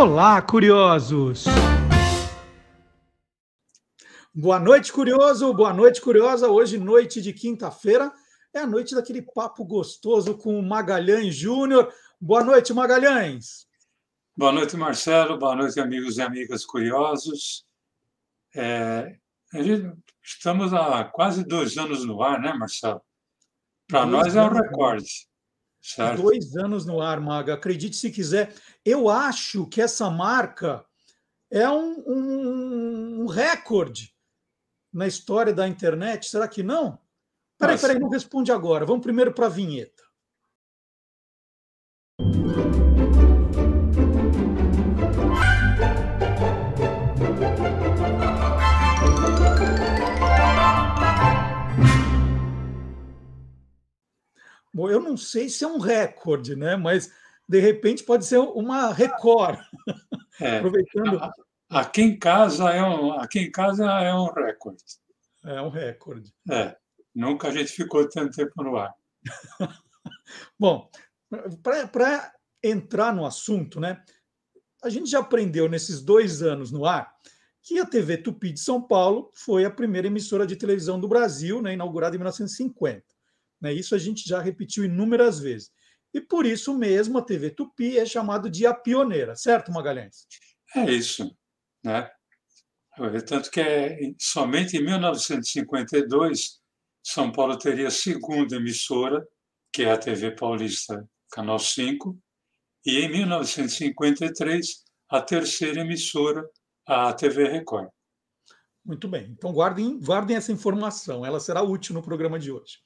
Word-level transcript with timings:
Olá, 0.00 0.40
curiosos! 0.40 1.44
Boa 4.34 4.58
noite, 4.58 4.90
curioso! 4.90 5.52
Boa 5.52 5.74
noite, 5.74 6.00
curiosa! 6.00 6.48
Hoje, 6.48 6.78
noite 6.78 7.20
de 7.20 7.34
quinta-feira, 7.34 8.10
é 8.54 8.60
a 8.60 8.66
noite 8.66 8.94
daquele 8.94 9.20
papo 9.20 9.62
gostoso 9.62 10.38
com 10.38 10.58
o 10.58 10.62
Magalhães 10.62 11.34
Júnior. 11.34 11.92
Boa 12.18 12.42
noite, 12.42 12.72
Magalhães! 12.72 13.66
Boa 14.34 14.52
noite, 14.52 14.74
Marcelo. 14.74 15.38
Boa 15.38 15.54
noite, 15.54 15.78
amigos 15.78 16.16
e 16.16 16.22
amigas 16.22 16.64
curiosos. 16.64 17.66
É, 18.56 19.18
gente, 19.52 19.94
estamos 20.24 20.72
há 20.72 21.04
quase 21.04 21.44
dois 21.44 21.76
anos 21.76 22.06
no 22.06 22.22
ar, 22.22 22.40
né, 22.40 22.54
Marcelo? 22.54 23.02
Para 23.86 24.06
nós 24.06 24.34
é 24.34 24.40
um 24.40 24.48
recorde. 24.48 25.28
Certo. 25.82 26.22
Dois 26.22 26.56
anos 26.56 26.84
no 26.84 27.00
ar, 27.00 27.20
Maga. 27.20 27.54
Acredite 27.54 27.96
se 27.96 28.10
quiser. 28.10 28.54
Eu 28.84 29.10
acho 29.10 29.66
que 29.66 29.82
essa 29.82 30.08
marca 30.08 30.84
é 31.50 31.68
um, 31.68 32.02
um, 32.06 33.22
um 33.22 33.26
recorde 33.26 34.14
na 34.92 35.06
história 35.06 35.52
da 35.52 35.68
internet. 35.68 36.26
Será 36.26 36.48
que 36.48 36.62
não? 36.62 36.98
Peraí, 37.58 37.78
peraí, 37.78 37.98
não 37.98 38.08
responde 38.08 38.50
agora. 38.50 38.86
Vamos 38.86 39.02
primeiro 39.02 39.34
para 39.34 39.46
a 39.46 39.50
vinheta. 39.50 40.02
Bom, 54.72 54.88
eu 54.88 55.00
não 55.00 55.16
sei 55.16 55.50
se 55.50 55.64
é 55.64 55.66
um 55.66 55.78
recorde, 55.78 56.56
né? 56.56 56.76
Mas 56.76 57.12
de 57.50 57.58
repente 57.58 58.04
pode 58.04 58.24
ser 58.24 58.38
uma 58.38 58.92
Record. 58.92 59.58
É, 60.40 60.58
Aproveitando. 60.58 61.20
Aqui 61.68 62.02
em 62.02 62.16
casa 62.16 62.70
é 62.70 62.80
um, 62.80 63.12
aqui 63.14 63.40
em 63.40 63.50
casa 63.50 63.84
é 63.84 64.14
um 64.14 64.32
recorde. 64.32 64.84
É 65.44 65.60
um 65.60 65.68
recorde. 65.68 66.32
É. 66.48 66.76
Nunca 67.12 67.48
a 67.48 67.50
gente 67.50 67.72
ficou 67.72 68.08
tanto 68.08 68.36
tempo 68.36 68.62
no 68.62 68.76
ar. 68.76 68.94
Bom, 70.56 70.88
para 71.60 72.32
entrar 72.62 73.12
no 73.12 73.26
assunto, 73.26 73.80
né? 73.80 74.00
A 74.84 74.88
gente 74.88 75.10
já 75.10 75.18
aprendeu 75.18 75.68
nesses 75.68 76.00
dois 76.00 76.42
anos 76.42 76.70
no 76.70 76.86
ar 76.86 77.12
que 77.62 77.80
a 77.80 77.86
TV 77.86 78.16
Tupi 78.16 78.52
de 78.52 78.60
São 78.60 78.80
Paulo 78.80 79.30
foi 79.34 79.64
a 79.64 79.70
primeira 79.70 80.06
emissora 80.06 80.46
de 80.46 80.54
televisão 80.54 81.00
do 81.00 81.08
Brasil, 81.08 81.60
né, 81.60 81.74
inaugurada 81.74 82.14
em 82.14 82.18
1950. 82.18 83.04
Né? 83.60 83.72
Isso 83.72 83.94
a 83.94 83.98
gente 83.98 84.26
já 84.26 84.40
repetiu 84.40 84.84
inúmeras 84.84 85.40
vezes. 85.40 85.70
E 86.12 86.20
por 86.20 86.44
isso 86.44 86.76
mesmo 86.76 87.18
a 87.18 87.22
TV 87.22 87.50
Tupi 87.50 87.98
é 87.98 88.04
chamada 88.04 88.50
de 88.50 88.66
a 88.66 88.74
pioneira, 88.74 89.36
certo, 89.36 89.70
Magalhães? 89.70 90.26
É 90.74 90.90
isso. 90.90 91.36
Né? 91.84 92.10
Tanto 93.26 93.50
que 93.50 93.60
é, 93.60 93.98
somente 94.18 94.76
em 94.76 94.84
1952 94.84 96.60
São 97.02 97.32
Paulo 97.32 97.56
teria 97.56 97.88
a 97.88 97.92
segunda 97.92 98.56
emissora, 98.56 99.26
que 99.72 99.84
é 99.84 99.92
a 99.92 99.98
TV 99.98 100.32
Paulista 100.32 101.08
Canal 101.30 101.58
5, 101.58 102.18
e 102.84 102.98
em 102.98 103.08
1953 103.10 104.84
a 105.08 105.22
terceira 105.22 105.80
emissora, 105.80 106.48
a 106.86 107.12
TV 107.12 107.48
Record. 107.48 107.88
Muito 108.84 109.08
bem, 109.08 109.26
então 109.30 109.52
guardem, 109.52 109.98
guardem 110.00 110.36
essa 110.36 110.52
informação, 110.52 111.24
ela 111.24 111.38
será 111.38 111.62
útil 111.62 111.94
no 111.94 112.02
programa 112.02 112.38
de 112.38 112.50
hoje. 112.50 112.78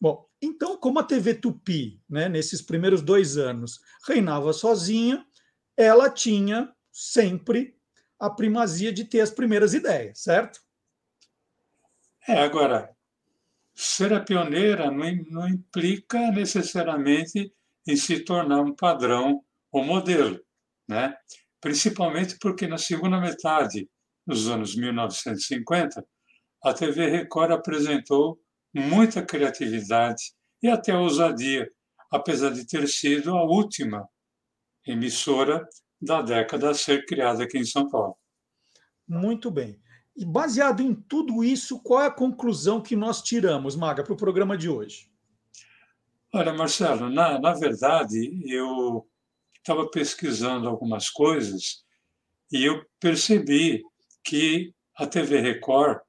Bom, 0.00 0.26
então, 0.40 0.76
como 0.76 0.98
a 0.98 1.04
TV 1.04 1.34
Tupi, 1.34 2.00
né, 2.08 2.28
nesses 2.28 2.60
primeiros 2.60 3.02
dois 3.02 3.36
anos, 3.36 3.80
reinava 4.06 4.52
sozinha, 4.52 5.26
ela 5.76 6.10
tinha 6.10 6.72
sempre 6.92 7.76
a 8.18 8.30
primazia 8.30 8.92
de 8.92 9.04
ter 9.04 9.20
as 9.20 9.30
primeiras 9.30 9.74
ideias, 9.74 10.20
certo? 10.20 10.60
É, 12.26 12.38
agora, 12.38 12.94
ser 13.74 14.12
a 14.12 14.20
pioneira 14.20 14.90
não, 14.90 15.04
não 15.30 15.48
implica 15.48 16.30
necessariamente 16.30 17.52
em 17.86 17.96
se 17.96 18.20
tornar 18.20 18.60
um 18.60 18.74
padrão 18.74 19.44
ou 19.70 19.84
modelo, 19.84 20.40
né? 20.88 21.16
principalmente 21.60 22.38
porque 22.40 22.66
na 22.66 22.78
segunda 22.78 23.20
metade 23.20 23.88
dos 24.26 24.48
anos 24.48 24.74
1950, 24.74 26.04
a 26.62 26.72
TV 26.72 27.08
Record 27.08 27.52
apresentou 27.52 28.40
muita 28.74 29.20
criatividade 29.20 30.32
e 30.66 30.70
até 30.70 30.96
ousadia, 30.96 31.70
apesar 32.10 32.50
de 32.50 32.66
ter 32.66 32.88
sido 32.88 33.34
a 33.36 33.42
última 33.44 34.08
emissora 34.86 35.66
da 36.00 36.20
década 36.22 36.70
a 36.70 36.74
ser 36.74 37.06
criada 37.06 37.44
aqui 37.44 37.58
em 37.58 37.64
São 37.64 37.88
Paulo. 37.88 38.16
Muito 39.06 39.50
bem. 39.50 39.80
E 40.16 40.24
baseado 40.24 40.80
em 40.82 40.94
tudo 40.94 41.44
isso, 41.44 41.80
qual 41.82 42.02
é 42.02 42.06
a 42.06 42.10
conclusão 42.10 42.80
que 42.80 42.96
nós 42.96 43.22
tiramos, 43.22 43.76
Maga, 43.76 44.02
para 44.02 44.12
o 44.12 44.16
programa 44.16 44.56
de 44.56 44.68
hoje? 44.68 45.10
Olha, 46.34 46.52
Marcelo, 46.52 47.08
na, 47.08 47.38
na 47.38 47.52
verdade, 47.52 48.42
eu 48.44 49.06
estava 49.56 49.88
pesquisando 49.88 50.68
algumas 50.68 51.08
coisas 51.10 51.84
e 52.50 52.64
eu 52.64 52.84
percebi 52.98 53.82
que 54.24 54.74
a 54.96 55.06
TV 55.06 55.40
Record 55.40 56.00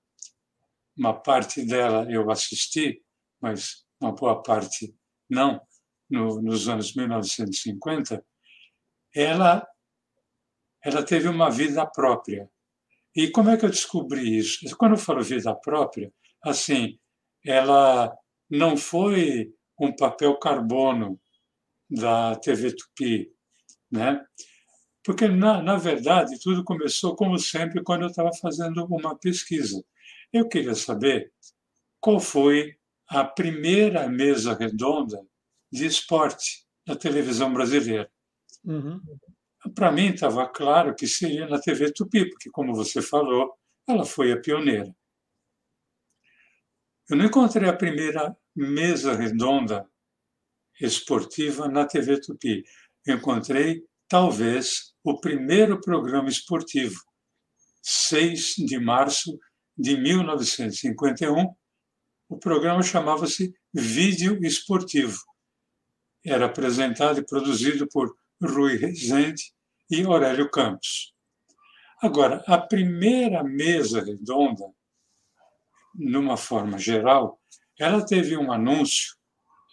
uma 0.97 1.13
parte 1.13 1.63
dela 1.63 2.07
eu 2.09 2.31
assisti, 2.31 3.03
mas 3.39 3.85
uma 3.99 4.11
boa 4.11 4.41
parte 4.41 4.95
não, 5.29 5.61
no, 6.09 6.41
nos 6.41 6.67
anos 6.69 6.93
1950, 6.93 8.23
ela, 9.13 9.67
ela 10.83 11.03
teve 11.03 11.27
uma 11.27 11.49
vida 11.49 11.85
própria. 11.85 12.49
E 13.15 13.29
como 13.29 13.49
é 13.49 13.57
que 13.57 13.65
eu 13.65 13.69
descobri 13.69 14.37
isso? 14.37 14.59
Quando 14.77 14.93
eu 14.93 14.97
falo 14.97 15.23
vida 15.23 15.53
própria, 15.55 16.13
assim, 16.43 16.99
ela 17.43 18.15
não 18.49 18.77
foi 18.77 19.53
um 19.79 19.95
papel 19.95 20.37
carbono 20.37 21.19
da 21.89 22.35
TV 22.35 22.75
Tupi, 22.75 23.31
né? 23.91 24.23
Porque, 25.03 25.27
na, 25.27 25.61
na 25.61 25.77
verdade, 25.77 26.39
tudo 26.39 26.63
começou, 26.63 27.15
como 27.15 27.39
sempre, 27.39 27.81
quando 27.81 28.01
eu 28.01 28.09
estava 28.09 28.31
fazendo 28.33 28.85
uma 28.85 29.17
pesquisa. 29.17 29.81
Eu 30.33 30.49
queria 30.49 30.75
saber 30.75 31.31
qual 32.01 32.19
foi 32.19 32.77
a 33.07 33.23
primeira 33.23 34.07
mesa 34.09 34.53
redonda 34.53 35.25
de 35.71 35.85
esporte 35.85 36.65
da 36.85 36.95
televisão 36.95 37.53
brasileira. 37.53 38.11
Uhum. 38.63 39.01
Para 39.73 39.91
mim 39.91 40.13
estava 40.13 40.47
claro 40.47 40.95
que 40.95 41.07
seria 41.07 41.47
na 41.47 41.59
TV 41.59 41.91
Tupi, 41.91 42.29
porque, 42.29 42.49
como 42.49 42.73
você 42.73 43.01
falou, 43.01 43.53
ela 43.87 44.05
foi 44.05 44.31
a 44.31 44.39
pioneira. 44.39 44.93
Eu 47.09 47.15
não 47.15 47.25
encontrei 47.25 47.69
a 47.69 47.75
primeira 47.75 48.35
mesa 48.55 49.13
redonda 49.13 49.89
esportiva 50.79 51.67
na 51.67 51.85
TV 51.85 52.19
Tupi. 52.19 52.63
Eu 53.05 53.15
encontrei, 53.15 53.83
talvez, 54.07 54.93
o 55.03 55.19
primeiro 55.19 55.79
programa 55.79 56.27
esportivo, 56.29 56.99
6 57.81 58.55
de 58.57 58.77
março 58.79 59.39
de 59.77 59.95
1951, 59.95 61.55
o 62.29 62.37
programa 62.37 62.83
chamava-se 62.83 63.53
Vídeo 63.73 64.39
Esportivo. 64.45 65.17
Era 66.25 66.45
apresentado 66.47 67.19
e 67.19 67.25
produzido 67.25 67.87
por 67.87 68.15
Rui 68.41 68.75
Rezende 68.75 69.53
e 69.89 70.03
Aurélio 70.03 70.49
Campos. 70.49 71.13
Agora, 72.01 72.43
a 72.45 72.57
primeira 72.57 73.43
mesa 73.43 74.03
redonda, 74.03 74.65
numa 75.95 76.37
forma 76.37 76.77
geral, 76.77 77.39
ela 77.79 78.05
teve 78.05 78.37
um 78.37 78.51
anúncio 78.51 79.15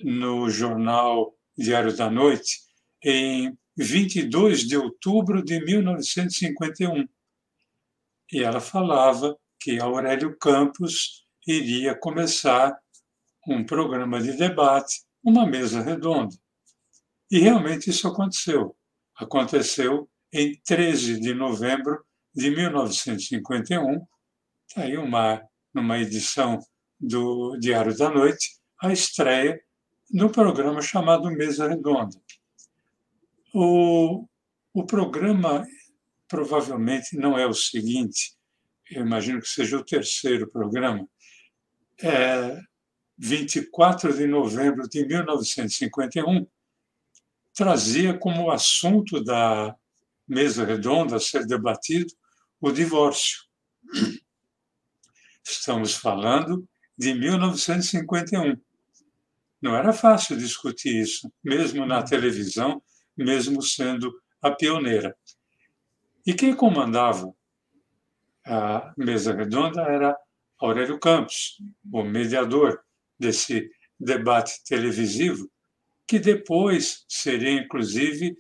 no 0.01 0.49
jornal 0.49 1.35
Diário 1.57 1.95
da 1.95 2.11
Noite 2.11 2.61
em 3.03 3.57
22 3.77 4.67
de 4.67 4.77
outubro 4.77 5.45
de 5.45 5.63
1951. 5.65 7.07
E 8.33 8.43
ela 8.43 8.61
falava 8.61 9.37
que 9.61 9.79
Aurélio 9.79 10.37
Campos 10.39 11.24
iria 11.47 11.95
começar 11.95 12.77
um 13.47 13.65
programa 13.65 14.21
de 14.21 14.33
debate, 14.33 15.03
uma 15.23 15.47
mesa 15.47 15.83
redonda. 15.83 16.35
E 17.31 17.39
realmente 17.39 17.91
isso 17.91 18.09
aconteceu. 18.09 18.77
Aconteceu 19.17 20.09
em 20.33 20.61
13 20.65 21.21
de 21.21 21.35
novembro 21.35 22.05
de 22.35 22.51
1951, 22.51 24.01
tá 24.75 24.83
aí 24.83 24.97
uma, 24.97 25.41
numa 25.73 25.99
edição 25.99 26.59
do 26.99 27.57
Diário 27.59 27.97
da 27.97 28.11
Noite, 28.11 28.59
a 28.83 28.93
estreia 28.93 29.61
no 30.11 30.31
programa 30.31 30.83
chamado 30.83 31.31
Mesa 31.31 31.69
Redonda. 31.69 32.17
O, 33.55 34.27
o 34.73 34.85
programa 34.85 35.65
provavelmente 36.29 37.17
não 37.17 37.39
é 37.39 37.47
o 37.47 37.55
seguinte, 37.55 38.35
eu 38.91 39.03
imagino 39.03 39.41
que 39.41 39.49
seja 39.49 39.79
o 39.79 39.85
terceiro 39.85 40.51
programa, 40.51 41.09
é 42.03 42.59
24 43.17 44.17
de 44.17 44.27
novembro 44.27 44.89
de 44.89 45.07
1951, 45.07 46.47
trazia 47.55 48.19
como 48.19 48.51
assunto 48.51 49.23
da, 49.23 49.77
mesa 50.27 50.65
redonda 50.65 51.17
a 51.17 51.21
ser 51.21 51.47
debatido 51.47 52.13
o 52.61 52.71
divórcio. 52.71 53.45
Estamos 55.43 55.95
falando 55.95 56.67
de 56.97 57.15
1951. 57.15 58.57
Não 59.61 59.77
era 59.77 59.93
fácil 59.93 60.37
discutir 60.37 61.01
isso, 61.01 61.31
mesmo 61.43 61.87
na 61.87 62.03
televisão, 62.03 62.83
mesmo 63.17 63.63
sendo 63.63 64.13
a 64.41 64.51
pioneira. 64.51 65.17
E 66.27 66.33
quem 66.33 66.55
comandava 66.55 67.33
a 68.47 68.93
mesa 68.97 69.35
redonda 69.35 69.83
era 69.83 70.17
Aurélio 70.61 70.99
Campos, 70.99 71.59
o 71.93 72.03
mediador 72.03 72.83
desse 73.19 73.71
debate 73.99 74.63
televisivo, 74.65 75.51
que 76.07 76.19
depois 76.19 77.05
seria, 77.09 77.51
inclusive, 77.51 78.37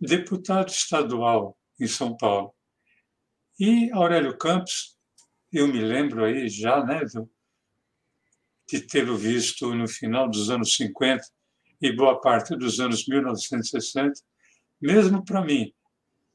deputado 0.00 0.68
estadual 0.68 1.56
em 1.80 1.86
São 1.86 2.16
Paulo. 2.16 2.54
E 3.58 3.90
Aurélio 3.92 4.36
Campos, 4.36 4.96
eu 5.52 5.68
me 5.68 5.80
lembro 5.80 6.24
aí 6.24 6.48
já, 6.48 6.84
né, 6.84 7.02
de 8.68 8.80
tê-lo 8.80 9.16
visto 9.16 9.74
no 9.74 9.86
final 9.86 10.28
dos 10.28 10.50
anos 10.50 10.74
50 10.74 11.24
e 11.80 11.92
boa 11.92 12.20
parte 12.20 12.56
dos 12.56 12.80
anos 12.80 13.06
1960, 13.06 14.12
mesmo 14.80 15.24
para 15.24 15.44
mim, 15.44 15.72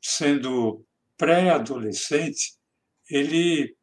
sendo 0.02 0.86
pré-adolescente, 1.18 2.54
ele 3.10 3.76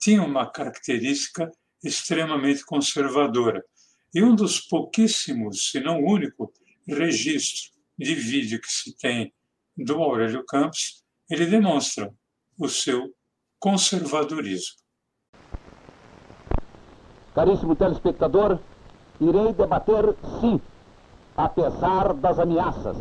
tinha 0.00 0.22
uma 0.22 0.50
característica 0.50 1.50
extremamente 1.84 2.64
conservadora. 2.64 3.62
E 4.14 4.22
um 4.22 4.34
dos 4.34 4.60
pouquíssimos, 4.60 5.70
se 5.70 5.80
não 5.80 6.02
único, 6.02 6.52
registro 6.88 7.70
de 7.98 8.14
vídeo 8.14 8.60
que 8.60 8.70
se 8.70 8.96
tem 8.96 9.32
do 9.76 10.02
Aurélio 10.02 10.44
Campos, 10.44 11.02
ele 11.28 11.46
demonstra 11.46 12.12
o 12.58 12.68
seu 12.68 13.14
conservadorismo. 13.58 14.80
Caríssimo 17.34 17.76
telespectador, 17.76 18.58
irei 19.20 19.52
debater 19.52 20.16
sim, 20.40 20.60
apesar 21.36 22.12
das 22.14 22.38
ameaças. 22.38 22.96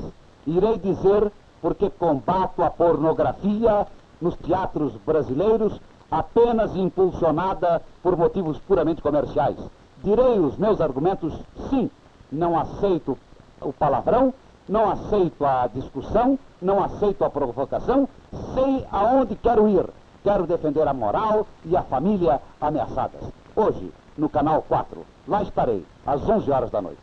Irei 0.46 0.78
dizer 0.78 1.32
porque 1.62 1.90
combato 1.90 2.62
a 2.62 2.70
pornografia 2.70 3.88
nos 4.22 4.36
teatros 4.36 4.96
brasileiros 4.98 5.80
apenas 6.10 6.76
impulsionada 6.76 7.82
por 8.02 8.18
motivos 8.18 8.58
puramente 8.60 9.02
comerciais. 9.02 9.58
Direi 10.04 10.40
os 10.40 10.58
meus 10.58 10.82
argumentos 10.82 11.34
sim. 11.70 11.90
Não 12.32 12.58
aceito 12.60 13.18
o 13.62 13.74
palavrão, 13.74 14.34
não 14.68 14.90
aceito 14.90 15.46
a 15.46 15.68
discussão, 15.68 16.38
não 16.62 16.84
aceito 16.84 17.26
a 17.26 17.30
provocação, 17.30 18.08
sei 18.54 18.86
aonde 18.92 19.36
quero 19.36 19.68
ir. 19.68 19.86
Quero 20.24 20.46
defender 20.46 20.88
a 20.88 20.94
moral 20.94 21.48
e 21.66 21.76
a 21.76 21.82
família 21.82 22.42
ameaçadas. 22.60 23.22
Hoje, 23.56 23.92
no 24.18 24.30
canal 24.30 24.62
4. 24.64 25.06
Lá 25.28 25.42
estarei, 25.44 25.86
às 26.06 26.22
11 26.22 26.52
horas 26.52 26.70
da 26.70 26.82
noite. 26.82 27.02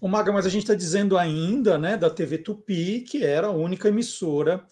O 0.00 0.08
Maga, 0.08 0.32
mas 0.32 0.46
a 0.46 0.48
gente 0.48 0.62
está 0.62 0.74
dizendo 0.74 1.16
ainda 1.16 1.78
né, 1.78 1.96
da 1.96 2.10
TV 2.10 2.38
Tupi, 2.38 3.00
que 3.00 3.24
era 3.24 3.48
a 3.48 3.52
única 3.52 3.88
emissora 3.88 4.64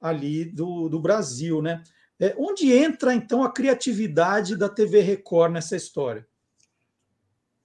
ali 0.00 0.44
do, 0.44 0.88
do 0.88 0.98
Brasil, 0.98 1.62
né? 1.62 1.82
É, 2.20 2.34
onde 2.38 2.72
entra, 2.72 3.14
então, 3.14 3.42
a 3.42 3.52
criatividade 3.52 4.56
da 4.56 4.68
TV 4.68 5.00
Record 5.00 5.52
nessa 5.52 5.76
história? 5.76 6.26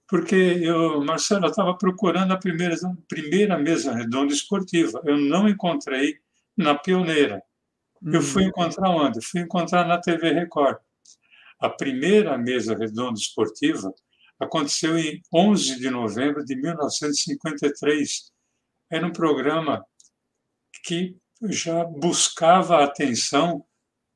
Porque 0.08 0.34
eu, 0.34 1.04
Marcelo, 1.04 1.46
estava 1.46 1.76
procurando 1.76 2.32
a 2.32 2.38
primeira, 2.38 2.74
primeira 3.06 3.58
mesa 3.58 3.92
redonda 3.92 4.32
esportiva. 4.32 5.02
Eu 5.04 5.18
não 5.18 5.48
encontrei 5.48 6.16
na 6.56 6.74
Pioneira. 6.74 7.42
Eu 8.02 8.22
fui 8.22 8.44
uhum. 8.44 8.48
encontrar 8.48 8.90
onde? 8.90 9.20
Fui 9.20 9.40
encontrar 9.40 9.86
na 9.86 9.98
TV 9.98 10.32
Record. 10.32 10.78
A 11.60 11.68
primeira 11.68 12.38
mesa 12.38 12.74
redonda 12.74 13.18
esportiva 13.18 13.92
aconteceu 14.38 14.98
em 14.98 15.20
11 15.34 15.78
de 15.78 15.90
novembro 15.90 16.44
de 16.44 16.56
1953. 16.56 18.32
Era 18.90 19.06
um 19.06 19.12
programa 19.12 19.84
que 20.84 21.16
já 21.42 21.84
buscava 21.84 22.78
a 22.78 22.84
atenção 22.84 23.64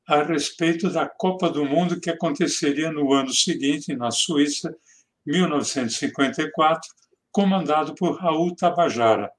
a 0.07 0.21
respeito 0.23 0.89
da 0.89 1.07
Copa 1.07 1.49
do 1.49 1.65
Mundo 1.65 1.99
que 1.99 2.09
aconteceria 2.09 2.91
no 2.91 3.13
ano 3.13 3.33
seguinte, 3.33 3.95
na 3.95 4.11
Suíça, 4.11 4.75
1954, 5.25 6.89
comandado 7.31 7.95
por 7.95 8.17
Raul 8.17 8.55
Tabajara. 8.55 9.31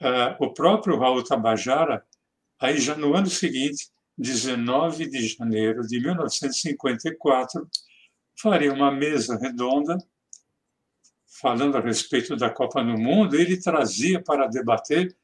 Uh, 0.00 0.44
o 0.44 0.52
próprio 0.52 0.98
Raul 0.98 1.22
Tabajara, 1.22 2.04
aí 2.58 2.80
já 2.80 2.96
no 2.96 3.14
ano 3.14 3.28
seguinte, 3.28 3.88
19 4.18 5.08
de 5.08 5.28
janeiro 5.28 5.86
de 5.86 6.00
1954, 6.00 7.68
faria 8.40 8.72
uma 8.72 8.90
mesa 8.90 9.38
redonda 9.38 9.96
falando 11.40 11.76
a 11.76 11.80
respeito 11.80 12.36
da 12.36 12.50
Copa 12.50 12.82
do 12.82 12.98
Mundo. 12.98 13.36
Ele 13.36 13.58
trazia 13.58 14.22
para 14.22 14.46
debater 14.46 15.16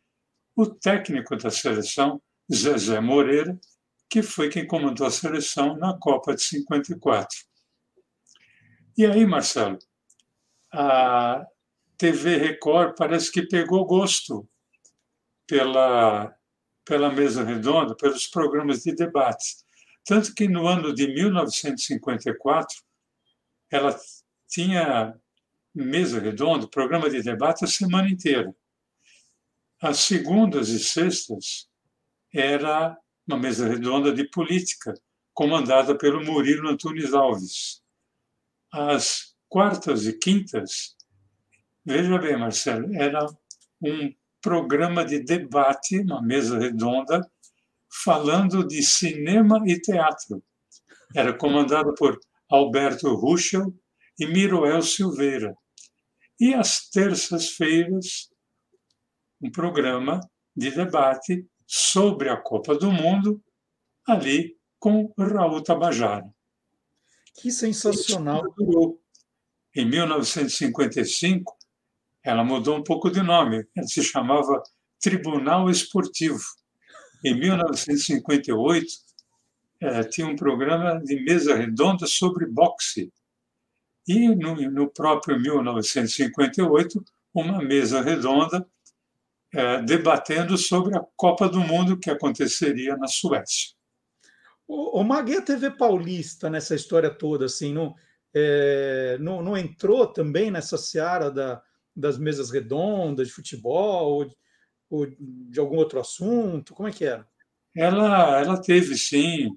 o 0.55 0.67
técnico 0.67 1.37
da 1.37 1.51
seleção, 1.51 2.21
Zezé 2.53 3.01
Moreira, 3.01 3.59
que 4.09 4.23
foi 4.23 4.49
quem 4.49 4.67
comandou 4.67 5.07
a 5.07 5.11
seleção 5.11 5.77
na 5.77 5.97
Copa 5.99 6.35
de 6.35 6.43
54. 6.43 7.29
E 8.97 9.05
aí, 9.05 9.27
Marcelo, 9.27 9.79
a 10.73 11.45
TV 11.99 12.37
Record 12.37 12.95
parece 12.97 13.31
que 13.31 13.43
pegou 13.43 13.85
gosto 13.85 14.49
pela 15.47 16.37
pela 16.87 17.13
mesa 17.13 17.43
redonda, 17.43 17.97
pelos 17.97 18.29
programas 18.29 18.85
de 18.85 18.95
debate. 18.95 19.57
Tanto 20.05 20.33
que 20.33 20.47
no 20.47 20.69
ano 20.69 20.95
de 20.95 21.09
1954, 21.09 22.77
ela 23.69 23.99
tinha 24.49 25.13
mesa 25.75 26.21
redonda, 26.21 26.69
programa 26.69 27.11
de 27.11 27.21
debate 27.23 27.65
a 27.65 27.69
semana 27.69 28.09
inteira. 28.09 28.55
As 29.83 29.99
segundas 29.99 30.69
e 30.69 30.79
sextas 30.79 31.69
era 32.33 32.97
uma 33.27 33.39
mesa 33.39 33.69
redonda 33.69 34.13
de 34.13 34.25
política, 34.25 34.95
comandada 35.35 35.97
pelo 35.97 36.25
Murilo 36.25 36.69
Antunes 36.69 37.13
Alves. 37.13 37.83
As 38.73 39.35
quartas 39.49 40.07
e 40.07 40.13
quintas, 40.13 40.97
veja 41.85 42.19
bem, 42.19 42.39
Marcelo, 42.39 42.95
era 42.95 43.27
um 43.83 44.15
programa 44.41 45.05
de 45.05 45.19
debate, 45.19 46.01
uma 46.01 46.23
mesa 46.23 46.59
redonda, 46.59 47.21
falando 48.05 48.67
de 48.67 48.83
cinema 48.83 49.61
e 49.67 49.81
teatro. 49.81 50.43
Era 51.15 51.37
comandado 51.37 51.95
por 51.95 52.19
Alberto 52.49 53.15
Ruschel 53.15 53.75
e 54.19 54.27
Miroel 54.27 54.83
Silveira. 54.83 55.57
E 56.39 56.55
às 56.55 56.89
terças-feiras, 56.89 58.31
um 59.41 59.51
programa 59.51 60.21
de 60.55 60.71
debate 60.71 61.47
sobre 61.67 62.29
a 62.29 62.37
Copa 62.37 62.77
do 62.77 62.91
Mundo, 62.91 63.43
ali 64.07 64.57
com 64.79 65.13
Raul 65.19 65.63
Tabajara. 65.63 66.25
Que 67.35 67.51
sensacional! 67.51 68.43
Em 69.75 69.85
1955, 69.85 71.57
ela 72.25 72.43
mudou 72.43 72.77
um 72.77 72.83
pouco 72.83 73.11
de 73.11 73.23
nome, 73.23 73.67
ela 73.77 73.87
se 73.87 74.03
chamava 74.03 74.63
Tribunal 75.01 75.69
Esportivo. 75.69 76.41
Em 77.25 77.39
1958, 77.39 78.87
eh, 79.81 80.05
tinha 80.05 80.27
um 80.27 80.37
programa 80.37 81.01
de 81.03 81.21
mesa 81.23 81.55
redonda 81.55 82.07
sobre 82.07 82.47
boxe. 82.47 83.13
E 84.09 84.29
no, 84.29 84.55
no 84.71 84.89
próprio 84.89 85.39
1958, 85.39 87.05
uma 87.35 87.61
mesa 87.61 88.01
redonda 88.01 88.67
eh, 89.59 89.81
debatendo 89.81 90.59
sobre 90.59 90.95
a 90.95 91.03
Copa 91.17 91.49
do 91.49 91.61
Mundo 91.61 91.99
que 91.99 92.11
aconteceria 92.11 92.95
na 92.95 93.07
Suécia. 93.07 93.75
O, 94.69 95.01
o 95.01 95.03
Maguia 95.03 95.41
TV 95.41 95.71
Paulista 95.71 96.51
nessa 96.51 96.75
história 96.75 97.09
toda, 97.09 97.47
assim, 97.47 97.73
não, 97.73 97.95
é, 98.35 99.17
não, 99.19 99.43
não 99.43 99.57
entrou 99.57 100.07
também 100.07 100.51
nessa 100.51 100.77
seara 100.77 101.31
da, 101.31 101.63
das 101.97 102.19
mesas 102.19 102.51
redondas 102.51 103.29
de 103.29 103.33
futebol 103.33 104.13
ou 104.13 104.25
de, 104.27 104.37
ou 104.91 105.07
de 105.19 105.59
algum 105.59 105.77
outro 105.77 106.01
assunto? 106.01 106.75
Como 106.75 106.89
é 106.89 106.93
que 106.93 107.07
era? 107.07 107.27
Ela, 107.75 108.39
ela 108.39 108.61
teve, 108.61 108.95
sim, 108.95 109.57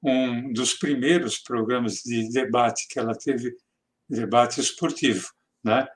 um 0.00 0.52
dos 0.52 0.74
primeiros 0.74 1.36
programas 1.36 1.94
de 1.94 2.28
debate 2.30 2.86
que 2.88 2.96
ela 2.96 3.16
teve, 3.16 3.56
debate 4.08 4.60
esportivo. 4.60 5.32
Né? 5.64 5.88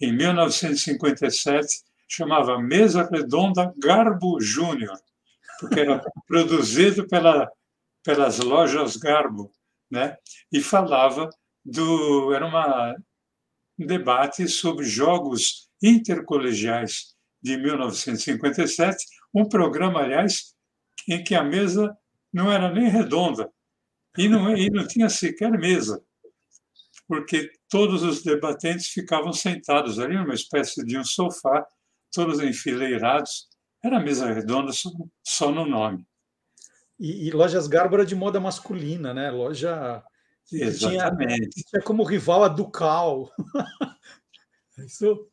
Em 0.00 0.12
1957, 0.12 1.82
chamava 2.12 2.60
Mesa 2.60 3.08
Redonda 3.10 3.72
Garbo 3.78 4.38
Júnior, 4.38 4.98
porque 5.58 5.80
era 5.80 6.04
produzido 6.28 7.08
pela, 7.08 7.50
pelas 8.04 8.38
lojas 8.38 8.96
Garbo, 8.96 9.50
né? 9.90 10.16
e 10.52 10.60
falava 10.60 11.30
do. 11.64 12.34
Era 12.34 12.46
uma 12.46 12.94
debate 13.78 14.46
sobre 14.46 14.84
jogos 14.84 15.70
intercolegiais 15.82 17.14
de 17.42 17.56
1957, 17.56 19.04
um 19.34 19.48
programa, 19.48 20.00
aliás, 20.00 20.54
em 21.08 21.24
que 21.24 21.34
a 21.34 21.42
mesa 21.42 21.96
não 22.32 22.52
era 22.52 22.70
nem 22.70 22.88
redonda 22.88 23.50
e 24.16 24.28
não, 24.28 24.54
e 24.56 24.70
não 24.70 24.86
tinha 24.86 25.08
sequer 25.08 25.50
mesa, 25.52 26.00
porque 27.08 27.50
todos 27.68 28.02
os 28.02 28.22
debatentes 28.22 28.88
ficavam 28.88 29.32
sentados 29.32 29.98
ali 29.98 30.16
numa 30.16 30.34
espécie 30.34 30.84
de 30.84 30.96
um 30.98 31.04
sofá, 31.04 31.66
todos 32.12 32.40
enfileirados. 32.40 33.48
Era 33.82 33.98
mesa 33.98 34.32
redonda 34.32 34.72
só, 34.72 34.90
só 35.24 35.50
no 35.50 35.66
nome. 35.66 36.06
E, 36.98 37.28
e 37.28 37.30
lojas 37.30 37.66
Garbara 37.66 38.06
de 38.06 38.14
moda 38.14 38.38
masculina, 38.38 39.12
né? 39.12 39.30
Loja 39.30 40.02
Exatamente. 40.50 41.50
Tinha, 41.50 41.64
tinha 41.70 41.82
como 41.82 42.04
rival 42.04 42.44
a 42.44 42.48
Ducal. 42.48 43.30
Isso, 44.78 45.28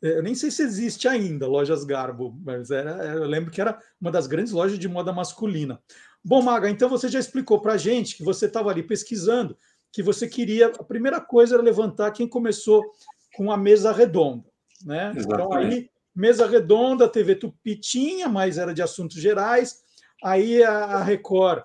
eu 0.00 0.22
nem 0.22 0.34
sei 0.34 0.50
se 0.50 0.62
existe 0.62 1.08
ainda 1.08 1.46
lojas 1.46 1.84
Garbo, 1.84 2.36
mas 2.44 2.70
era, 2.70 2.90
eu 3.14 3.24
lembro 3.24 3.50
que 3.50 3.60
era 3.60 3.78
uma 4.00 4.10
das 4.10 4.26
grandes 4.26 4.52
lojas 4.52 4.78
de 4.78 4.88
moda 4.88 5.12
masculina. 5.12 5.80
Bom, 6.24 6.42
Maga, 6.42 6.68
então 6.68 6.88
você 6.88 7.08
já 7.08 7.18
explicou 7.18 7.60
para 7.60 7.74
a 7.74 7.78
gente 7.78 8.16
que 8.16 8.24
você 8.24 8.46
estava 8.46 8.70
ali 8.70 8.82
pesquisando, 8.82 9.56
que 9.92 10.02
você 10.02 10.28
queria. 10.28 10.66
A 10.66 10.84
primeira 10.84 11.20
coisa 11.20 11.54
era 11.54 11.62
levantar 11.62 12.10
quem 12.12 12.28
começou 12.28 12.84
com 13.34 13.50
a 13.50 13.56
mesa 13.56 13.92
redonda. 13.92 14.44
Né? 14.84 15.12
Então, 15.16 15.52
aí, 15.52 15.90
mesa 16.18 16.48
redonda, 16.48 17.08
TV 17.08 17.36
Tupi 17.36 17.76
tinha, 17.76 18.28
mas 18.28 18.58
era 18.58 18.74
de 18.74 18.82
assuntos 18.82 19.20
gerais. 19.20 19.84
Aí 20.22 20.64
a 20.64 21.00
Record 21.04 21.62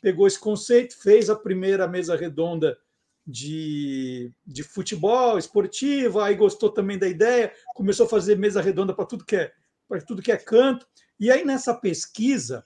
pegou 0.00 0.28
esse 0.28 0.38
conceito, 0.38 0.96
fez 1.02 1.28
a 1.28 1.34
primeira 1.34 1.88
mesa 1.88 2.14
redonda 2.14 2.78
de, 3.26 4.32
de 4.46 4.62
futebol 4.62 5.36
esportivo, 5.36 6.20
aí 6.20 6.36
gostou 6.36 6.70
também 6.70 6.96
da 6.96 7.08
ideia, 7.08 7.52
começou 7.74 8.06
a 8.06 8.08
fazer 8.08 8.38
mesa 8.38 8.62
redonda 8.62 8.94
para 8.94 9.04
tudo 9.04 9.24
que 9.24 9.34
é 9.34 9.52
para 9.88 10.00
tudo 10.00 10.22
que 10.22 10.30
é 10.30 10.36
canto. 10.36 10.86
E 11.18 11.28
aí 11.28 11.44
nessa 11.44 11.74
pesquisa 11.74 12.64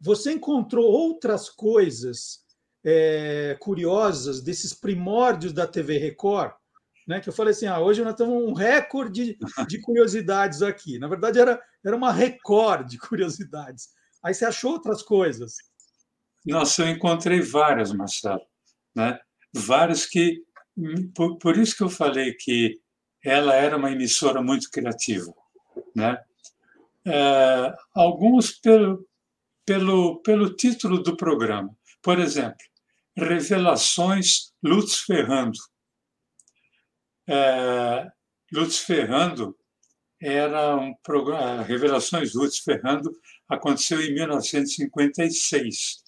você 0.00 0.32
encontrou 0.32 0.86
outras 0.90 1.50
coisas 1.50 2.46
é, 2.82 3.58
curiosas 3.60 4.40
desses 4.40 4.72
primórdios 4.72 5.52
da 5.52 5.66
TV 5.66 5.98
Record, 5.98 6.52
né? 7.08 7.20
Que 7.20 7.30
eu 7.30 7.32
falei 7.32 7.52
assim, 7.52 7.66
ah, 7.66 7.80
hoje 7.80 8.04
nós 8.04 8.14
temos 8.14 8.34
um 8.34 8.52
recorde 8.52 9.34
de, 9.34 9.38
de 9.66 9.80
curiosidades 9.80 10.60
aqui. 10.60 10.98
Na 10.98 11.08
verdade 11.08 11.40
era 11.40 11.60
era 11.84 11.96
uma 11.96 12.12
record 12.12 12.86
de 12.86 12.98
curiosidades. 12.98 13.88
Aí 14.22 14.34
você 14.34 14.44
achou 14.44 14.72
outras 14.72 15.02
coisas? 15.02 15.54
Nossa, 16.44 16.82
eu 16.82 16.88
encontrei 16.88 17.40
várias, 17.40 17.92
Marcelo, 17.92 18.42
né? 18.94 19.18
Várias 19.54 20.04
que 20.04 20.42
por, 21.14 21.38
por 21.38 21.56
isso 21.56 21.76
que 21.76 21.82
eu 21.82 21.88
falei 21.88 22.34
que 22.34 22.78
ela 23.24 23.54
era 23.54 23.76
uma 23.76 23.90
emissora 23.90 24.42
muito 24.42 24.70
criativa, 24.70 25.32
né? 25.94 26.18
É, 27.06 27.74
alguns 27.94 28.52
pelo, 28.52 29.06
pelo, 29.64 30.20
pelo 30.22 30.54
título 30.54 31.02
do 31.02 31.16
programa. 31.16 31.74
Por 32.02 32.18
exemplo, 32.18 32.58
Revelações 33.16 34.52
Lutz 34.62 34.98
Ferrando. 34.98 35.58
É, 37.28 38.10
Lutz 38.50 38.78
Ferrando 38.78 39.54
era 40.20 40.74
um 40.76 40.94
programa. 41.02 41.62
Revelações 41.62 42.34
Lutz 42.34 42.60
Ferrando 42.60 43.10
aconteceu 43.48 44.00
em 44.00 44.14
1956. 44.14 46.02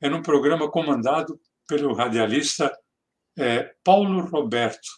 Era 0.00 0.16
um 0.16 0.22
programa 0.22 0.68
comandado 0.70 1.40
pelo 1.68 1.94
radialista 1.94 2.76
é, 3.38 3.74
Paulo 3.84 4.26
Roberto. 4.26 4.88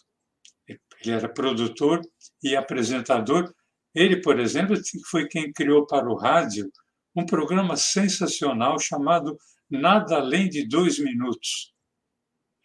Ele 0.67 1.11
era 1.11 1.29
produtor 1.29 2.01
e 2.43 2.55
apresentador. 2.55 3.53
Ele, 3.93 4.21
por 4.21 4.39
exemplo, 4.39 4.75
foi 5.09 5.27
quem 5.27 5.53
criou 5.53 5.85
para 5.85 6.09
o 6.09 6.15
rádio 6.15 6.71
um 7.15 7.25
programa 7.25 7.75
sensacional 7.75 8.79
chamado 8.79 9.37
Nada 9.69 10.17
Além 10.17 10.49
de 10.49 10.67
Dois 10.67 10.97
Minutos. 10.99 11.73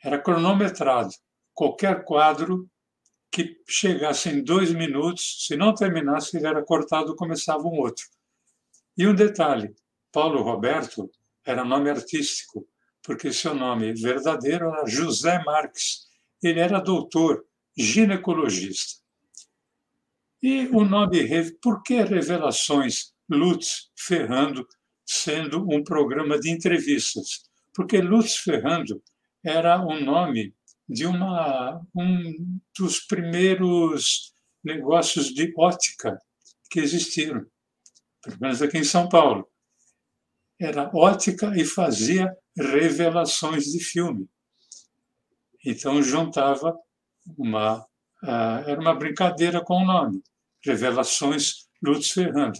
Era 0.02 0.18
cronometrado. 0.18 1.10
Qualquer 1.54 2.04
quadro 2.04 2.68
que 3.34 3.60
chegasse 3.66 4.28
em 4.28 4.44
dois 4.44 4.72
minutos, 4.72 5.44
se 5.48 5.56
não 5.56 5.74
terminasse, 5.74 6.36
ele 6.36 6.46
era 6.46 6.64
cortado, 6.64 7.16
começava 7.16 7.64
um 7.64 7.80
outro. 7.80 8.04
E 8.96 9.08
um 9.08 9.14
detalhe: 9.14 9.74
Paulo 10.12 10.40
Roberto 10.40 11.10
era 11.44 11.64
nome 11.64 11.90
artístico, 11.90 12.64
porque 13.02 13.32
seu 13.32 13.52
nome 13.52 13.92
verdadeiro 13.92 14.68
era 14.68 14.86
José 14.86 15.42
Marques. 15.42 16.06
Ele 16.40 16.60
era 16.60 16.78
doutor, 16.78 17.44
ginecologista. 17.76 19.02
E 20.40 20.68
o 20.68 20.84
nome, 20.84 21.50
por 21.60 21.82
que 21.82 22.04
Revelações 22.04 23.12
Lutz 23.28 23.90
Ferrando, 23.96 24.64
sendo 25.04 25.68
um 25.68 25.82
programa 25.82 26.38
de 26.38 26.50
entrevistas, 26.50 27.42
porque 27.74 28.00
Lutz 28.00 28.36
Ferrando 28.36 29.02
era 29.42 29.84
um 29.84 30.04
nome 30.04 30.54
de 30.88 31.06
uma, 31.06 31.80
um 31.94 32.60
dos 32.78 33.00
primeiros 33.00 34.34
negócios 34.62 35.28
de 35.28 35.52
ótica 35.56 36.20
que 36.70 36.80
existiram, 36.80 37.44
pelo 38.22 38.38
menos 38.40 38.62
aqui 38.62 38.78
em 38.78 38.84
São 38.84 39.08
Paulo. 39.08 39.48
Era 40.60 40.90
ótica 40.94 41.52
e 41.56 41.64
fazia 41.64 42.34
revelações 42.56 43.64
de 43.64 43.82
filme. 43.82 44.28
Então 45.64 46.02
juntava 46.02 46.76
uma. 47.36 47.84
Era 48.66 48.80
uma 48.80 48.94
brincadeira 48.94 49.62
com 49.62 49.82
o 49.82 49.84
nome, 49.84 50.22
Revelações 50.64 51.66
Lutz 51.82 52.10
Ferrando. 52.10 52.58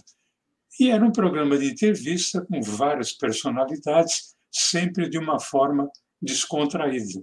E 0.79 0.91
era 0.91 1.03
um 1.03 1.11
programa 1.11 1.57
de 1.57 1.71
entrevista 1.71 2.45
com 2.45 2.61
várias 2.61 3.13
personalidades, 3.13 4.35
sempre 4.51 5.09
de 5.09 5.17
uma 5.17 5.39
forma 5.39 5.89
descontraída. 6.21 7.21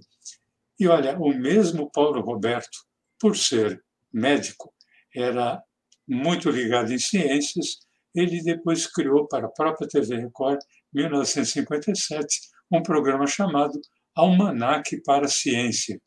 E 0.83 0.87
olha, 0.87 1.17
o 1.17 1.33
mesmo 1.33 1.89
Paulo 1.89 2.19
Roberto, 2.19 2.77
por 3.17 3.37
ser 3.37 3.81
médico, 4.11 4.73
era 5.15 5.63
muito 6.05 6.49
ligado 6.49 6.91
em 6.91 6.99
ciências, 6.99 7.77
ele 8.13 8.43
depois 8.43 8.85
criou 8.85 9.25
para 9.25 9.45
a 9.45 9.49
própria 9.49 9.87
TV 9.87 10.17
Record, 10.17 10.59
em 10.93 11.03
1957, 11.03 12.41
um 12.69 12.83
programa 12.83 13.25
chamado 13.25 13.79
Almanac 14.13 15.01
para 15.03 15.25
a 15.25 15.29
Ciência. 15.29 16.01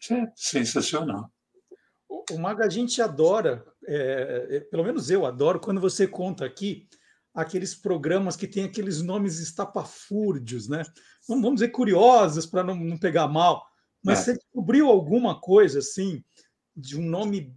Isso 0.00 0.14
é 0.14 0.32
sensacional. 0.36 1.28
O 2.08 2.38
Maga, 2.38 2.66
a 2.66 2.70
gente 2.70 3.02
adora 3.02 3.66
é, 3.84 4.46
é, 4.50 4.60
pelo 4.60 4.84
menos 4.84 5.10
eu 5.10 5.26
adoro 5.26 5.58
quando 5.58 5.80
você 5.80 6.06
conta 6.06 6.44
aqui 6.44 6.86
aqueles 7.34 7.74
programas 7.74 8.36
que 8.36 8.46
têm 8.46 8.62
aqueles 8.62 9.02
nomes 9.02 9.40
estapafúrdios, 9.40 10.68
né? 10.68 10.84
Vamos 11.28 11.54
dizer 11.54 11.70
curiosos 11.70 12.46
para 12.46 12.62
não, 12.62 12.76
não, 12.76 12.96
pegar 12.96 13.26
mal, 13.26 13.66
mas 14.04 14.20
é. 14.20 14.22
você 14.22 14.34
descobriu 14.34 14.88
alguma 14.88 15.40
coisa 15.40 15.80
assim 15.80 16.24
de 16.76 16.98
um 16.98 17.02
nome 17.02 17.52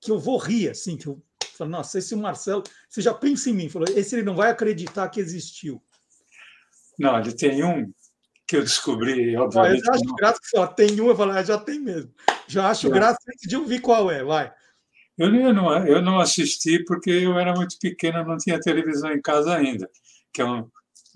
que 0.00 0.10
eu 0.10 0.18
vou 0.18 0.38
rir, 0.38 0.70
assim, 0.70 0.96
que 0.96 1.06
eu 1.06 1.22
falo, 1.56 1.70
nossa, 1.70 1.98
esse 1.98 2.14
Marcelo, 2.14 2.62
você 2.88 3.02
já 3.02 3.12
pensa 3.12 3.50
em 3.50 3.54
mim, 3.54 3.68
falou, 3.68 3.88
esse 3.94 4.14
ele 4.14 4.22
não 4.22 4.34
vai 4.34 4.50
acreditar 4.50 5.08
que 5.08 5.20
existiu. 5.20 5.82
Não, 6.98 7.18
ele 7.18 7.32
tem 7.32 7.62
um 7.62 7.92
que 8.46 8.56
eu 8.56 8.62
descobri, 8.62 9.36
obviamente. 9.36 9.80
eu 9.80 9.84
já 9.84 9.92
acho 9.92 10.14
graça 10.14 10.40
que 10.40 10.48
só 10.48 10.66
tem 10.66 11.00
um, 11.00 11.08
eu 11.08 11.16
falo, 11.16 11.32
ah, 11.32 11.42
já 11.42 11.58
tem 11.58 11.78
mesmo. 11.78 12.12
Já 12.46 12.70
acho 12.70 12.86
é. 12.86 12.90
graça 12.90 13.18
de 13.42 13.56
ouvir 13.56 13.80
qual 13.80 14.10
é, 14.10 14.24
vai. 14.24 14.52
Eu, 15.18 15.34
eu, 15.34 15.52
não, 15.52 15.86
eu 15.86 16.00
não 16.00 16.18
assisti 16.18 16.82
porque 16.84 17.10
eu 17.10 17.38
era 17.38 17.52
muito 17.52 17.76
pequena, 17.78 18.24
não 18.24 18.38
tinha 18.38 18.58
televisão 18.60 19.12
em 19.12 19.20
casa 19.20 19.54
ainda, 19.54 19.90
que 20.32 20.40
é, 20.40 20.44
um, 20.44 20.66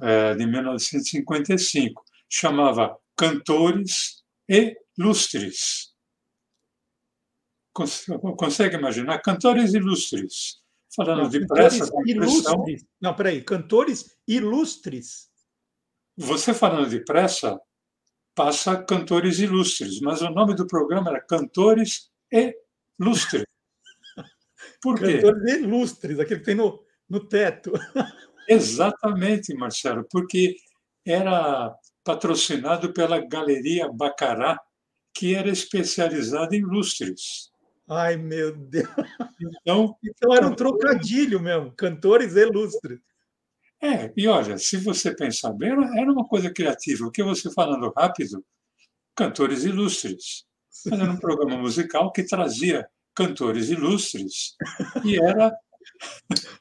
é 0.02 0.34
de 0.34 0.44
1955. 0.44 2.04
Chamava 2.28 2.96
Cantores 3.16 4.21
e 4.52 4.76
Lustres. 4.98 5.94
Consegue 7.72 8.76
imaginar? 8.76 9.18
Cantores 9.22 9.72
ilustres. 9.72 10.60
Falando 10.94 11.22
não, 11.22 11.30
depressa, 11.30 11.90
com 11.90 12.06
ilustres. 12.06 12.84
Não, 13.00 13.16
peraí. 13.16 13.42
Cantores 13.42 14.14
ilustres. 14.28 15.30
Você 16.18 16.52
falando 16.52 16.90
depressa, 16.90 17.58
passa 18.34 18.82
Cantores 18.84 19.38
Ilustres, 19.38 19.98
mas 20.00 20.20
o 20.20 20.28
nome 20.28 20.54
do 20.54 20.66
programa 20.66 21.08
era 21.08 21.20
Cantores 21.22 22.10
e 22.30 22.54
Lustres. 23.00 23.46
Por 24.82 24.98
quê? 24.98 25.14
Cantores 25.14 25.54
ilustres, 25.54 26.20
aquele 26.20 26.40
que 26.40 26.46
tem 26.46 26.54
no, 26.54 26.84
no 27.08 27.26
teto. 27.26 27.72
Exatamente, 28.46 29.54
Marcelo, 29.54 30.06
porque 30.10 30.56
era 31.06 31.74
patrocinado 32.04 32.92
pela 32.92 33.24
Galeria 33.24 33.90
Bacará, 33.92 34.60
que 35.14 35.34
era 35.34 35.48
especializada 35.48 36.56
em 36.56 36.62
lustres. 36.62 37.50
Ai, 37.88 38.16
meu 38.16 38.56
Deus! 38.56 38.88
Então, 39.40 39.96
então 40.02 40.34
era 40.34 40.46
um 40.46 40.54
trocadilho 40.54 41.40
mesmo, 41.40 41.72
cantores 41.72 42.34
ilustres. 42.34 42.98
É, 43.82 44.12
e 44.16 44.28
olha, 44.28 44.56
se 44.58 44.76
você 44.76 45.14
pensar 45.14 45.52
bem, 45.52 45.70
era 45.70 46.12
uma 46.12 46.26
coisa 46.26 46.52
criativa. 46.52 47.06
O 47.06 47.10
que 47.10 47.22
você 47.22 47.52
falando 47.52 47.92
rápido, 47.96 48.44
cantores 49.14 49.64
ilustres. 49.64 50.46
Mas 50.86 51.00
era 51.00 51.10
um 51.10 51.18
programa 51.18 51.56
musical 51.58 52.10
que 52.12 52.24
trazia 52.24 52.88
Cantores 53.14 53.68
Ilustres, 53.68 54.56
e 55.04 55.18
era 55.20 55.54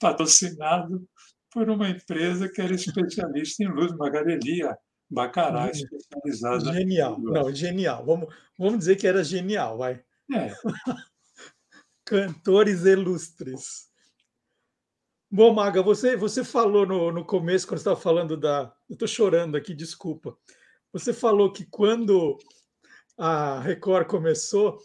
patrocinado 0.00 1.08
por 1.50 1.68
uma 1.68 1.88
empresa 1.88 2.48
que 2.48 2.60
era 2.60 2.74
especialista 2.74 3.62
em 3.62 3.68
luz, 3.68 3.92
uma 3.92 4.10
galeria 4.10 4.76
Bacará 5.10 5.70
especializada. 5.70 6.72
Genial, 6.72 7.18
não, 7.18 7.54
genial. 7.54 8.04
Vamos, 8.04 8.34
vamos 8.58 8.80
dizer 8.80 8.96
que 8.96 9.06
era 9.06 9.24
genial, 9.24 9.78
vai. 9.78 10.02
É. 10.34 10.52
Cantores 12.04 12.84
ilustres. 12.84 13.88
Bom, 15.30 15.52
Maga, 15.52 15.82
você, 15.82 16.16
você 16.16 16.44
falou 16.44 16.86
no, 16.86 17.10
no 17.10 17.24
começo, 17.24 17.66
quando 17.66 17.78
estava 17.78 17.98
falando 17.98 18.36
da. 18.36 18.72
Eu 18.88 18.94
estou 18.94 19.08
chorando 19.08 19.56
aqui, 19.56 19.74
desculpa. 19.74 20.36
Você 20.92 21.12
falou 21.12 21.52
que 21.52 21.64
quando 21.64 22.38
a 23.16 23.60
Record 23.60 24.06
começou, 24.08 24.78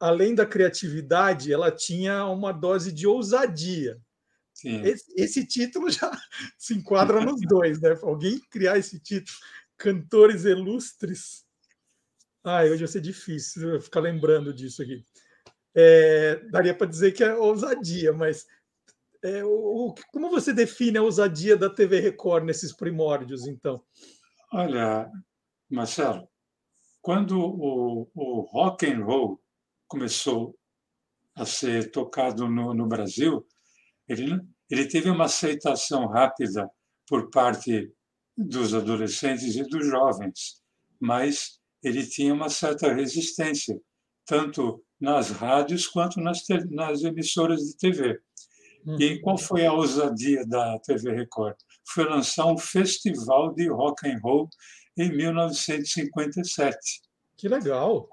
além 0.00 0.34
da 0.34 0.46
criatividade, 0.46 1.52
ela 1.52 1.70
tinha 1.70 2.26
uma 2.26 2.52
dose 2.52 2.92
de 2.92 3.06
ousadia. 3.06 4.00
Esse, 4.64 5.12
esse, 5.16 5.46
título 5.46 5.90
já 5.90 6.10
se 6.58 6.74
enquadra 6.74 7.24
nos 7.24 7.40
dois, 7.42 7.80
né? 7.80 7.96
Alguém 8.02 8.40
criar 8.50 8.76
esse 8.78 8.98
título, 8.98 9.36
Cantores 9.76 10.44
Ilustres. 10.44 11.44
Ai, 12.42 12.70
hoje 12.70 12.84
vai 12.84 12.88
ser 12.88 13.00
difícil 13.00 13.80
ficar 13.80 14.00
lembrando 14.00 14.52
disso 14.52 14.82
aqui. 14.82 15.04
É, 15.74 16.36
daria 16.50 16.74
para 16.74 16.86
dizer 16.86 17.12
que 17.12 17.22
é 17.22 17.34
ousadia, 17.34 18.12
mas 18.12 18.46
é, 19.22 19.44
o, 19.44 19.94
como 20.12 20.30
você 20.30 20.52
define 20.52 20.98
a 20.98 21.02
ousadia 21.02 21.56
da 21.56 21.70
TV 21.70 22.00
Record 22.00 22.44
nesses 22.44 22.72
primórdios, 22.72 23.46
então? 23.46 23.82
Olha, 24.52 25.10
Marcelo, 25.70 26.28
quando 27.00 27.38
o, 27.38 28.10
o 28.14 28.40
rock 28.40 28.86
and 28.86 29.04
roll 29.04 29.40
começou 29.86 30.56
a 31.34 31.44
ser 31.44 31.90
tocado 31.90 32.48
no, 32.48 32.74
no 32.74 32.86
Brasil, 32.86 33.46
ele, 34.08 34.40
ele 34.70 34.86
teve 34.86 35.10
uma 35.10 35.24
aceitação 35.24 36.06
rápida 36.06 36.68
por 37.06 37.30
parte 37.30 37.92
dos 38.36 38.74
adolescentes 38.74 39.56
e 39.56 39.62
dos 39.64 39.86
jovens, 39.86 40.62
mas 41.00 41.58
ele 41.82 42.06
tinha 42.06 42.32
uma 42.32 42.48
certa 42.48 42.92
resistência, 42.92 43.80
tanto 44.24 44.82
nas 45.00 45.30
rádios 45.30 45.86
quanto 45.86 46.20
nas, 46.20 46.42
nas 46.70 47.02
emissoras 47.02 47.60
de 47.60 47.76
TV. 47.76 48.20
E 48.98 49.14
uhum. 49.14 49.20
qual 49.22 49.38
foi 49.38 49.66
a 49.66 49.72
ousadia 49.72 50.46
da 50.46 50.78
TV 50.80 51.12
Record? 51.12 51.56
Foi 51.86 52.04
lançar 52.04 52.46
um 52.46 52.56
festival 52.56 53.52
de 53.54 53.68
rock 53.68 54.08
and 54.08 54.18
roll 54.22 54.48
em 54.96 55.14
1957. 55.14 56.76
Que 57.36 57.48
legal! 57.48 58.08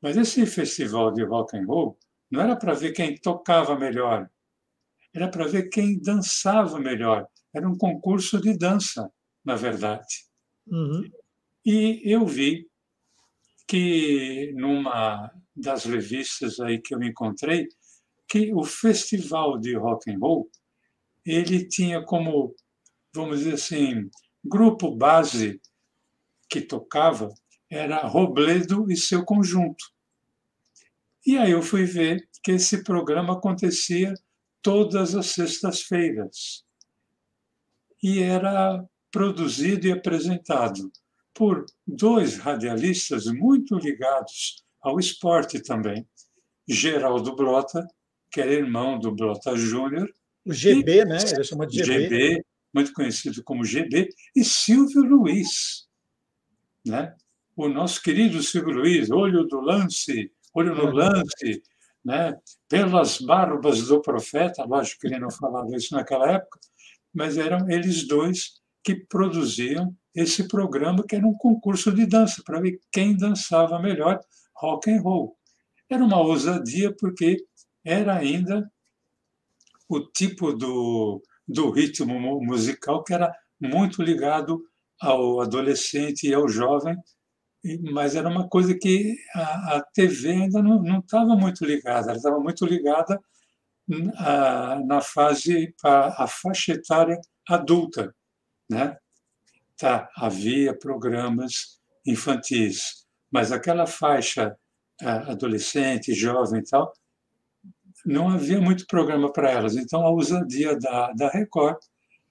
Mas 0.00 0.16
esse 0.16 0.44
festival 0.46 1.12
de 1.12 1.24
rock 1.24 1.56
and 1.56 1.66
roll 1.66 1.98
não 2.30 2.40
era 2.40 2.56
para 2.56 2.74
ver 2.74 2.92
quem 2.92 3.16
tocava 3.16 3.78
melhor, 3.78 4.28
era 5.14 5.28
para 5.28 5.46
ver 5.46 5.68
quem 5.68 6.00
dançava 6.00 6.80
melhor. 6.80 7.26
Era 7.54 7.68
um 7.68 7.76
concurso 7.76 8.40
de 8.40 8.56
dança, 8.56 9.10
na 9.44 9.54
verdade. 9.54 10.24
Uhum. 10.66 11.10
E 11.64 12.00
eu 12.04 12.26
vi 12.26 12.66
que 13.66 14.52
numa 14.56 15.30
das 15.54 15.84
revistas 15.84 16.58
aí 16.60 16.80
que 16.80 16.94
eu 16.94 17.02
encontrei 17.02 17.68
que 18.28 18.52
o 18.54 18.64
festival 18.64 19.58
de 19.58 19.76
rock 19.76 20.10
and 20.10 20.18
roll 20.18 20.50
ele 21.24 21.66
tinha 21.68 22.02
como 22.02 22.54
vamos 23.14 23.40
dizer 23.40 23.54
assim 23.54 24.10
grupo 24.44 24.96
base 24.96 25.60
que 26.48 26.60
tocava 26.60 27.32
era 27.70 28.06
Robledo 28.06 28.90
e 28.90 28.96
seu 28.96 29.24
conjunto 29.24 29.84
e 31.24 31.36
aí 31.38 31.52
eu 31.52 31.62
fui 31.62 31.84
ver 31.84 32.28
que 32.42 32.52
esse 32.52 32.82
programa 32.82 33.34
acontecia 33.34 34.12
todas 34.62 35.14
as 35.14 35.26
sextas-feiras. 35.26 36.64
E 38.02 38.22
era 38.22 38.84
produzido 39.10 39.86
e 39.86 39.92
apresentado 39.92 40.90
por 41.34 41.64
dois 41.86 42.38
radialistas 42.38 43.26
muito 43.26 43.76
ligados 43.76 44.64
ao 44.80 44.98
esporte 44.98 45.60
também. 45.62 46.06
Geraldo 46.68 47.34
Blota, 47.34 47.86
que 48.30 48.40
era 48.40 48.52
irmão 48.52 48.98
do 48.98 49.14
Blota 49.14 49.56
Júnior. 49.56 50.08
O 50.44 50.52
GB, 50.52 51.00
e, 51.00 51.04
né? 51.04 51.18
Ele 51.32 51.44
chama 51.44 51.66
de 51.66 51.84
GB. 51.84 52.02
GB, 52.08 52.44
muito 52.74 52.92
conhecido 52.92 53.42
como 53.44 53.64
GB, 53.64 54.08
e 54.34 54.44
Silvio 54.44 55.02
Luiz, 55.02 55.86
né? 56.84 57.14
O 57.54 57.68
nosso 57.68 58.02
querido 58.02 58.42
Silvio 58.42 58.72
Luiz, 58.72 59.10
olho 59.10 59.44
do 59.44 59.60
lance, 59.60 60.32
olho 60.54 60.74
no 60.74 60.90
lance, 60.90 61.62
né? 62.04 62.36
pelas 62.68 63.18
barbas 63.18 63.86
do 63.86 64.00
profeta, 64.00 64.64
lógico 64.64 65.00
que 65.00 65.06
ele 65.06 65.18
não 65.18 65.30
falava 65.30 65.74
isso 65.76 65.94
naquela 65.94 66.30
época, 66.30 66.58
mas 67.14 67.36
eram 67.36 67.70
eles 67.70 68.06
dois 68.06 68.60
que 68.82 68.94
produziam 68.94 69.94
esse 70.14 70.48
programa 70.48 71.04
que 71.06 71.16
era 71.16 71.26
um 71.26 71.34
concurso 71.34 71.92
de 71.92 72.06
dança 72.06 72.42
para 72.44 72.60
ver 72.60 72.80
quem 72.90 73.16
dançava 73.16 73.80
melhor 73.80 74.20
rock 74.56 74.90
and 74.90 75.00
roll. 75.00 75.36
Era 75.88 76.04
uma 76.04 76.20
ousadia 76.20 76.94
porque 76.94 77.44
era 77.84 78.16
ainda 78.16 78.70
o 79.88 80.00
tipo 80.00 80.52
do, 80.52 81.22
do 81.46 81.70
ritmo 81.70 82.42
musical 82.42 83.02
que 83.04 83.14
era 83.14 83.32
muito 83.60 84.02
ligado 84.02 84.62
ao 85.00 85.40
adolescente 85.40 86.28
e 86.28 86.34
ao 86.34 86.48
jovem 86.48 86.96
mas 87.92 88.16
era 88.16 88.28
uma 88.28 88.48
coisa 88.48 88.76
que 88.76 89.16
a, 89.34 89.76
a 89.76 89.82
TV 89.94 90.30
ainda 90.30 90.62
não 90.62 90.98
estava 90.98 91.36
muito 91.36 91.64
ligada, 91.64 92.08
ela 92.08 92.16
estava 92.16 92.40
muito 92.40 92.66
ligada 92.66 93.20
a, 94.16 94.80
na 94.84 95.00
fase, 95.00 95.74
a, 95.84 96.24
a 96.24 96.26
faixa 96.26 96.72
etária 96.72 97.20
adulta. 97.48 98.14
Né? 98.68 98.96
Tá, 99.76 100.08
havia 100.16 100.76
programas 100.76 101.80
infantis, 102.06 103.06
mas 103.30 103.52
aquela 103.52 103.86
faixa 103.86 104.56
adolescente, 105.00 106.14
jovem 106.14 106.60
e 106.60 106.64
tal, 106.64 106.92
não 108.04 108.28
havia 108.28 108.60
muito 108.60 108.86
programa 108.86 109.32
para 109.32 109.50
elas. 109.50 109.76
Então, 109.76 110.04
a 110.04 110.10
ousadia 110.10 110.78
da, 110.78 111.12
da 111.12 111.28
Record 111.28 111.78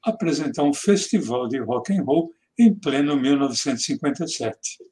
apresentar 0.04 0.64
um 0.64 0.74
festival 0.74 1.48
de 1.48 1.60
rock 1.60 1.94
and 1.94 2.04
roll 2.04 2.32
em 2.58 2.74
pleno 2.74 3.16
1957. 3.16 4.91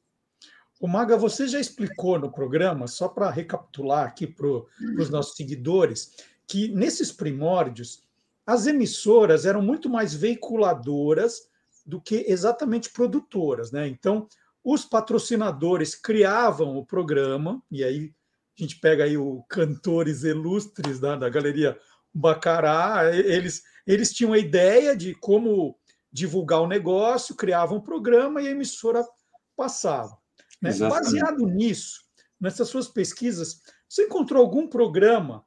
O 0.80 0.88
Maga, 0.88 1.14
você 1.14 1.46
já 1.46 1.60
explicou 1.60 2.18
no 2.18 2.32
programa, 2.32 2.86
só 2.86 3.06
para 3.06 3.28
recapitular 3.28 4.06
aqui 4.06 4.26
para 4.26 4.46
os 4.46 5.10
nossos 5.10 5.36
seguidores, 5.36 6.12
que 6.48 6.68
nesses 6.68 7.12
primórdios 7.12 8.02
as 8.46 8.66
emissoras 8.66 9.44
eram 9.44 9.60
muito 9.60 9.90
mais 9.90 10.14
veiculadoras 10.14 11.42
do 11.84 12.00
que 12.00 12.24
exatamente 12.26 12.90
produtoras, 12.90 13.70
né? 13.70 13.86
Então, 13.86 14.26
os 14.64 14.84
patrocinadores 14.84 15.94
criavam 15.94 16.76
o 16.78 16.86
programa, 16.86 17.62
e 17.70 17.84
aí 17.84 18.14
a 18.58 18.62
gente 18.62 18.80
pega 18.80 19.04
aí 19.04 19.18
o 19.18 19.44
cantores 19.50 20.22
ilustres 20.22 20.98
da, 20.98 21.14
da 21.14 21.28
galeria 21.28 21.78
Bacará, 22.12 23.14
eles, 23.14 23.62
eles 23.86 24.12
tinham 24.12 24.32
a 24.32 24.38
ideia 24.38 24.96
de 24.96 25.14
como 25.14 25.78
divulgar 26.10 26.60
o 26.60 26.66
negócio, 26.66 27.36
criavam 27.36 27.78
um 27.78 27.82
programa 27.82 28.42
e 28.42 28.48
a 28.48 28.50
emissora 28.50 29.06
passava. 29.54 30.19
Né? 30.60 30.72
Baseado 30.76 31.46
nisso, 31.46 32.02
nessas 32.38 32.68
suas 32.68 32.88
pesquisas, 32.88 33.62
você 33.88 34.04
encontrou 34.04 34.42
algum 34.42 34.66
programa 34.68 35.44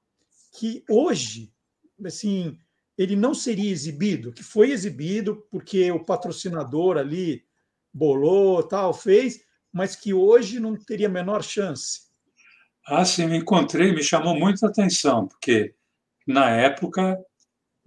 que 0.52 0.84
hoje, 0.90 1.52
assim, 2.06 2.58
ele 2.98 3.16
não 3.16 3.34
seria 3.34 3.72
exibido, 3.72 4.32
que 4.32 4.44
foi 4.44 4.72
exibido 4.72 5.48
porque 5.50 5.92
o 5.92 6.04
patrocinador 6.04 6.98
ali 6.98 7.46
bolou, 7.94 8.64
tal, 8.64 8.94
fez, 8.94 9.44
mas 9.72 9.96
que 9.96 10.14
hoje 10.14 10.60
não 10.60 10.76
teria 10.76 11.08
a 11.08 11.12
menor 11.12 11.44
chance? 11.44 12.02
Ah, 12.86 13.06
sim, 13.06 13.26
me 13.28 13.38
encontrei, 13.38 13.94
me 13.94 14.04
chamou 14.04 14.38
muita 14.38 14.68
atenção, 14.68 15.28
porque 15.28 15.74
na 16.28 16.50
época, 16.50 17.18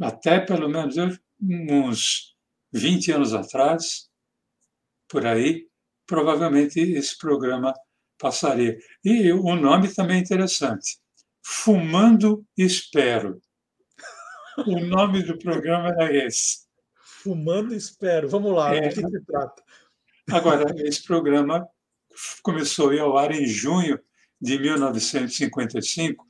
até 0.00 0.40
pelo 0.40 0.68
menos 0.68 0.96
uns 1.40 2.36
20 2.72 3.12
anos 3.12 3.34
atrás, 3.34 4.10
por 5.08 5.26
aí, 5.26 5.68
provavelmente 6.06 6.80
esse 6.80 7.16
programa 7.18 7.74
passaria. 8.18 8.78
E 9.04 9.32
o 9.32 9.54
nome 9.56 9.92
também 9.92 10.18
é 10.18 10.20
interessante: 10.20 10.98
Fumando 11.42 12.44
Espero. 12.56 13.40
O 14.66 14.80
nome 14.80 15.22
do 15.22 15.38
programa 15.38 15.94
é 15.98 16.26
esse. 16.26 16.66
Fumando 17.22 17.74
Espero. 17.74 18.28
Vamos 18.28 18.52
lá, 18.54 18.74
é, 18.74 18.88
do 18.88 18.94
que 18.94 19.08
se 19.10 19.24
trata? 19.26 19.62
Agora, 20.30 20.74
esse 20.78 21.04
programa 21.04 21.68
começou 22.42 22.90
ao 22.98 23.18
ar 23.18 23.32
em 23.32 23.46
junho 23.46 24.00
de 24.40 24.58
1955 24.58 26.26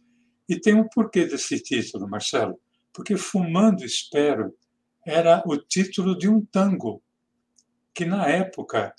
e 0.48 0.58
tem 0.58 0.74
um 0.74 0.88
porquê 0.88 1.24
desse 1.24 1.60
título, 1.60 2.08
Marcelo. 2.08 2.58
Porque 2.92 3.16
Fumando 3.16 3.84
Espero 3.84 4.54
era 5.04 5.42
o 5.46 5.56
título 5.56 6.18
de 6.18 6.28
um 6.28 6.44
tango 6.44 7.02
que, 7.94 8.04
na 8.04 8.26
época, 8.26 8.94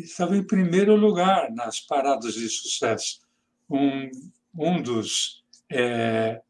estava 0.00 0.36
em 0.36 0.42
primeiro 0.42 0.94
lugar 0.96 1.50
nas 1.52 1.80
paradas 1.80 2.34
de 2.34 2.48
sucesso. 2.48 3.20
Um, 3.70 4.10
um 4.56 4.82
dos, 4.82 5.44
é, 5.70 6.40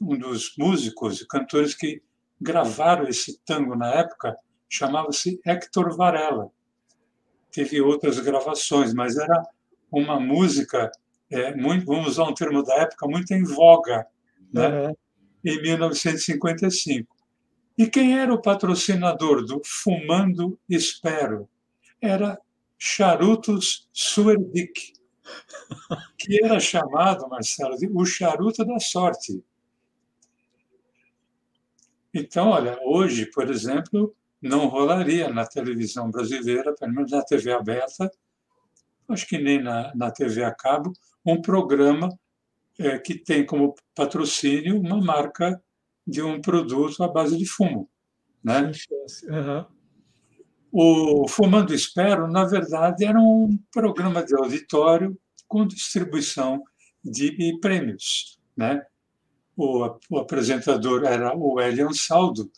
um 0.00 0.16
dos 0.16 0.54
músicos 0.56 1.20
e 1.20 1.26
cantores 1.26 1.74
que 1.74 2.02
gravaram 2.40 3.08
esse 3.08 3.38
tango 3.44 3.76
na 3.76 3.92
época 3.92 4.36
chamava-se 4.68 5.40
Héctor 5.44 5.96
Varela. 5.96 6.50
Teve 7.50 7.80
outras 7.80 8.18
gravações, 8.18 8.94
mas 8.94 9.16
era 9.16 9.42
uma 9.90 10.18
música, 10.18 10.90
é, 11.30 11.54
muito, 11.54 11.84
vamos 11.84 12.08
usar 12.08 12.24
um 12.24 12.34
termo 12.34 12.62
da 12.62 12.74
época, 12.76 13.06
muito 13.06 13.32
em 13.32 13.44
voga, 13.44 14.06
né? 14.52 14.88
Uhum. 14.88 14.96
em 15.44 15.62
1955. 15.62 17.14
E 17.76 17.86
quem 17.86 18.18
era 18.18 18.32
o 18.32 18.40
patrocinador 18.40 19.44
do 19.44 19.60
Fumando 19.64 20.58
Espero? 20.68 21.48
Era 22.02 22.38
Charutos 22.76 23.88
Suerdick, 23.92 24.92
que 26.18 26.44
era 26.44 26.58
chamado, 26.58 27.28
Marcelo, 27.28 27.76
de 27.76 27.86
o 27.86 28.04
charuto 28.04 28.64
da 28.64 28.80
sorte. 28.80 29.42
Então, 32.12 32.48
olha, 32.48 32.76
hoje, 32.84 33.26
por 33.26 33.48
exemplo, 33.48 34.14
não 34.40 34.66
rolaria 34.66 35.28
na 35.28 35.46
televisão 35.46 36.10
brasileira, 36.10 36.74
pelo 36.74 36.92
menos 36.92 37.12
na 37.12 37.22
TV 37.22 37.52
aberta, 37.52 38.10
acho 39.08 39.26
que 39.28 39.38
nem 39.38 39.62
na, 39.62 39.94
na 39.94 40.10
TV 40.10 40.42
a 40.42 40.52
cabo, 40.52 40.92
um 41.24 41.40
programa 41.40 42.08
é, 42.78 42.98
que 42.98 43.14
tem 43.14 43.46
como 43.46 43.74
patrocínio 43.94 44.80
uma 44.80 45.00
marca 45.00 45.62
de 46.06 46.20
um 46.20 46.40
produto 46.40 47.02
à 47.04 47.08
base 47.08 47.38
de 47.38 47.46
fumo. 47.46 47.88
Né? 48.42 48.72
Uhum. 49.28 49.66
O 50.72 51.28
Fumando 51.28 51.74
Espero, 51.74 52.26
na 52.26 52.46
verdade, 52.46 53.04
era 53.04 53.20
um 53.20 53.58
programa 53.70 54.24
de 54.24 54.34
auditório 54.34 55.14
com 55.46 55.66
distribuição 55.66 56.62
de 57.04 57.58
prêmios. 57.60 58.38
Né? 58.56 58.82
O, 59.54 59.98
o 60.08 60.18
apresentador 60.18 61.04
era 61.04 61.36
o 61.36 61.60
Elian 61.60 61.92
Saldo, 61.92 62.50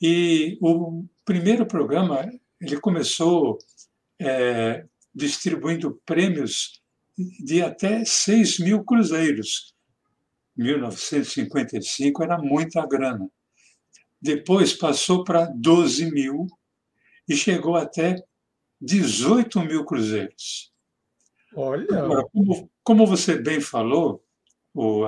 e 0.00 0.58
o 0.60 1.04
primeiro 1.24 1.66
programa 1.66 2.30
ele 2.60 2.78
começou 2.80 3.58
é, 4.20 4.84
distribuindo 5.14 6.00
prêmios 6.04 6.82
de 7.42 7.62
até 7.62 8.04
6 8.04 8.58
mil 8.60 8.84
cruzeiros. 8.84 9.74
1955 10.56 12.22
era 12.22 12.36
muita 12.36 12.86
grana. 12.86 13.28
Depois 14.20 14.72
passou 14.72 15.24
para 15.24 15.46
12 15.46 16.10
mil 16.10 16.46
e 17.28 17.36
chegou 17.36 17.76
até 17.76 18.22
18 18.80 19.60
mil 19.60 19.84
cruzeiros. 19.84 20.72
Olha! 21.54 22.04
Agora, 22.04 22.24
como, 22.32 22.70
como 22.82 23.06
você 23.06 23.36
bem 23.36 23.60
falou, 23.60 24.22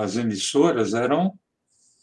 as 0.00 0.16
emissoras 0.16 0.94
eram 0.94 1.38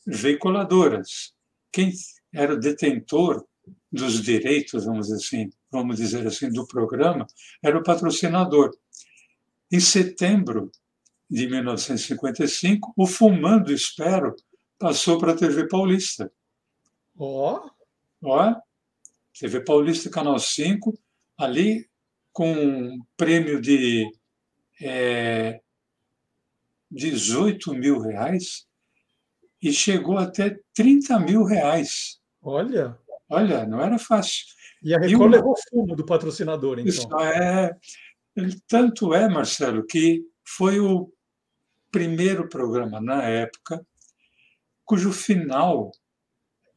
veiculadoras. 0.06 1.34
Quem 1.72 1.92
era 2.34 2.54
o 2.54 2.60
detentor 2.60 3.46
dos 3.92 4.22
direitos, 4.22 4.86
vamos 4.86 5.08
dizer 5.08 5.18
assim, 5.18 5.50
vamos 5.70 5.98
dizer 5.98 6.26
assim, 6.26 6.50
do 6.50 6.66
programa, 6.66 7.28
era 7.62 7.78
o 7.78 7.84
patrocinador. 7.84 8.72
Em 9.72 9.80
setembro 9.80 10.72
de 11.30 11.48
1955, 11.48 12.94
o 12.96 13.06
Fumando 13.06 13.74
Espero 13.74 14.34
passou 14.80 15.18
para 15.18 15.34
a 15.34 15.36
TV 15.36 15.68
Paulista. 15.68 16.32
Ó! 17.18 17.66
Oh. 17.66 17.78
Ó, 18.24 18.56
TV 19.39 19.62
Paulista, 19.62 20.10
Canal 20.10 20.39
5, 20.39 20.97
ali 21.38 21.88
com 22.32 22.52
um 22.52 23.00
prêmio 23.15 23.62
de 23.62 24.10
é, 24.82 25.60
18 26.91 27.73
mil 27.73 28.00
reais 28.00 28.65
e 29.62 29.71
chegou 29.71 30.17
até 30.17 30.58
30 30.73 31.19
mil 31.19 31.43
reais. 31.43 32.19
Olha! 32.41 32.97
Olha, 33.30 33.65
não 33.65 33.82
era 33.82 34.00
fácil. 34.00 34.45
E 34.82 34.93
a 34.93 35.00
Record 35.00 35.34
e 35.34 35.36
levou 35.36 35.56
fumo 35.69 35.95
do 35.95 36.06
patrocinador, 36.06 36.80
então. 36.80 36.89
Isso 36.89 37.19
é, 37.19 37.76
tanto 38.67 39.13
é, 39.13 39.28
Marcelo, 39.28 39.86
que 39.86 40.23
foi 40.45 40.80
o 40.80 41.12
primeiro 41.91 42.47
programa 42.47 43.02
na 43.02 43.23
época 43.23 43.86
cujo 44.88 45.12
final 45.12 45.91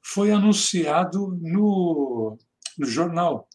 foi 0.03 0.33
anunciado 0.33 1.39
no, 1.41 2.37
no 2.79 2.87
jornal. 2.87 3.49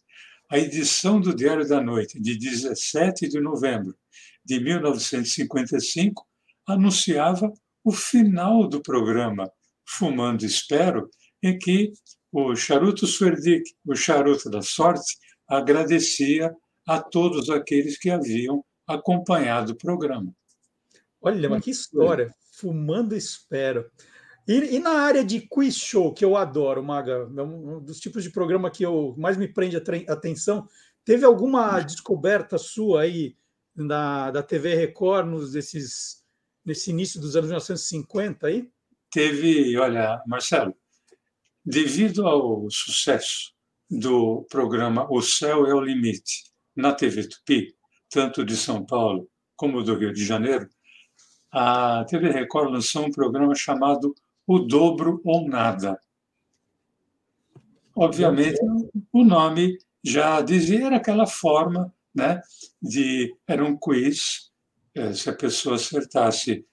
A 0.49 0.57
edição 0.59 1.19
do 1.19 1.35
Diário 1.35 1.67
da 1.67 1.81
Noite, 1.81 2.19
de 2.19 2.37
17 2.37 3.27
de 3.27 3.39
novembro 3.39 3.95
de 4.43 4.59
1955, 4.59 6.25
anunciava 6.67 7.51
o 7.83 7.91
final 7.91 8.67
do 8.67 8.81
programa 8.81 9.51
Fumando 9.87 10.45
Espero, 10.45 11.09
em 11.41 11.57
que 11.57 11.93
o 12.31 12.55
Charuto 12.55 13.07
Swerdick, 13.07 13.63
o 13.85 13.95
Charuto 13.95 14.49
da 14.49 14.61
Sorte, 14.61 15.17
agradecia 15.47 16.53
a 16.87 17.01
todos 17.01 17.49
aqueles 17.49 17.97
que 17.97 18.09
haviam 18.09 18.63
acompanhado 18.87 19.73
o 19.73 19.77
programa. 19.77 20.33
Olha, 21.21 21.49
mas 21.49 21.63
que 21.63 21.71
história! 21.71 22.33
Fumando 22.51 23.15
Espero. 23.15 23.89
E, 24.47 24.75
e, 24.75 24.79
na 24.79 25.01
área 25.01 25.23
de 25.23 25.41
quiz 25.41 25.75
show, 25.75 26.13
que 26.13 26.23
eu 26.23 26.37
adoro, 26.37 26.83
Maga, 26.83 27.29
é 27.35 27.41
um 27.41 27.79
dos 27.83 27.99
tipos 27.99 28.23
de 28.23 28.29
programa 28.29 28.69
que 28.69 28.83
eu 28.83 29.15
mais 29.17 29.37
me 29.37 29.47
prende 29.47 29.75
a 29.75 30.13
atenção, 30.13 30.67
teve 31.03 31.25
alguma 31.25 31.79
descoberta 31.79 32.57
sua 32.57 33.01
aí 33.01 33.35
na, 33.75 34.29
da 34.29 34.43
TV 34.43 34.75
Record 34.75 35.27
nos, 35.27 35.53
nesse 35.53 36.89
início 36.91 37.19
dos 37.19 37.35
anos 37.35 37.49
1950 37.49 38.47
aí? 38.47 38.69
Teve, 39.11 39.77
olha, 39.77 40.21
Marcelo, 40.27 40.75
devido 41.65 42.27
ao 42.27 42.69
sucesso 42.69 43.53
do 43.89 44.45
programa 44.49 45.07
O 45.11 45.21
Céu 45.21 45.65
é 45.65 45.73
o 45.73 45.81
Limite 45.81 46.51
na 46.75 46.93
TV 46.93 47.27
Tupi, 47.27 47.75
tanto 48.09 48.45
de 48.45 48.55
São 48.55 48.85
Paulo 48.85 49.27
como 49.55 49.81
do 49.81 49.95
Rio 49.95 50.13
de 50.13 50.23
Janeiro, 50.23 50.69
a 51.51 52.03
TV 52.05 52.29
Record 52.29 52.69
lançou 52.69 53.05
um 53.05 53.11
programa 53.11 53.55
chamado 53.55 54.13
O 54.47 54.59
Dobro 54.59 55.21
ou 55.23 55.47
Nada. 55.47 55.99
Obviamente, 57.95 58.59
o 59.11 59.23
nome 59.23 59.77
já 60.03 60.41
dizia, 60.41 60.87
era 60.87 60.97
aquela 60.97 61.25
forma 61.25 61.93
né, 62.13 62.41
de. 62.81 63.35
Era 63.47 63.63
um 63.63 63.77
quiz, 63.77 64.51
eh, 64.93 65.13
se 65.13 65.29
a 65.29 65.33
pessoa 65.33 65.75
acertasse 65.75 66.65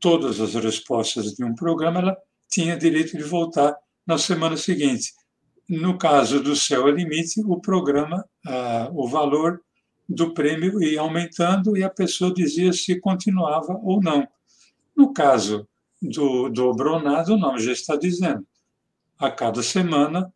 todas 0.00 0.40
as 0.40 0.54
respostas 0.54 1.32
de 1.34 1.44
um 1.44 1.54
programa, 1.54 2.00
ela 2.00 2.16
tinha 2.50 2.76
direito 2.76 3.16
de 3.16 3.22
voltar 3.22 3.74
na 4.06 4.18
semana 4.18 4.56
seguinte. 4.56 5.12
No 5.68 5.96
caso 5.96 6.42
do 6.42 6.54
Céu 6.54 6.88
é 6.88 6.92
Limite, 6.92 7.40
o 7.46 7.58
programa, 7.60 8.22
ah, 8.46 8.90
o 8.92 9.08
valor 9.08 9.62
do 10.06 10.34
prêmio 10.34 10.82
ia 10.82 11.00
aumentando 11.00 11.76
e 11.76 11.82
a 11.82 11.88
pessoa 11.88 12.34
dizia 12.34 12.72
se 12.72 13.00
continuava 13.00 13.80
ou 13.82 14.02
não. 14.02 14.28
No 14.94 15.12
caso 15.12 15.66
do, 16.00 16.48
do 16.48 16.72
Bronado, 16.74 17.34
o 17.34 17.38
nome 17.38 17.60
já 17.60 17.72
está 17.72 17.96
dizendo. 17.96 18.46
A 19.18 19.30
cada 19.30 19.62
semana, 19.62 20.32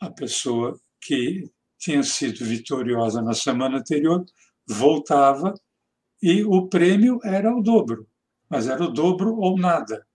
a 0.00 0.10
pessoa 0.10 0.78
que 1.00 1.50
tinha 1.78 2.02
sido 2.02 2.44
vitoriosa 2.44 3.22
na 3.22 3.34
semana 3.34 3.78
anterior 3.78 4.24
voltava 4.66 5.54
e 6.22 6.42
o 6.44 6.68
prêmio 6.68 7.20
era 7.22 7.54
o 7.54 7.62
dobro, 7.62 8.06
mas 8.48 8.66
era 8.66 8.82
o 8.82 8.92
dobro 8.92 9.36
ou 9.36 9.58
nada. 9.58 10.06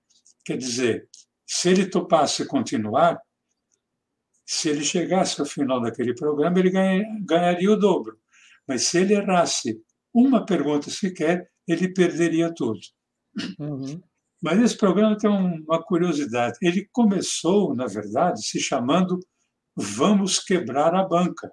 Quer 0.43 0.57
dizer, 0.57 1.07
se 1.45 1.69
ele 1.69 1.85
topasse 1.85 2.45
continuar, 2.45 3.19
se 4.45 4.69
ele 4.69 4.83
chegasse 4.83 5.39
ao 5.39 5.45
final 5.47 5.81
daquele 5.81 6.13
programa, 6.13 6.59
ele 6.59 6.71
ganharia 7.23 7.71
o 7.71 7.77
dobro. 7.77 8.19
Mas 8.67 8.83
se 8.83 8.99
ele 8.99 9.13
errasse 9.13 9.81
uma 10.13 10.45
pergunta 10.45 10.89
sequer, 10.89 11.49
ele 11.67 11.93
perderia 11.93 12.53
tudo. 12.53 12.79
Uhum. 13.59 14.01
Mas 14.41 14.59
esse 14.59 14.77
programa 14.77 15.17
tem 15.17 15.29
uma 15.29 15.81
curiosidade. 15.83 16.57
Ele 16.61 16.89
começou, 16.91 17.75
na 17.75 17.85
verdade, 17.85 18.45
se 18.45 18.59
chamando 18.59 19.19
Vamos 19.75 20.39
Quebrar 20.39 20.95
a 20.95 21.03
Banca. 21.03 21.51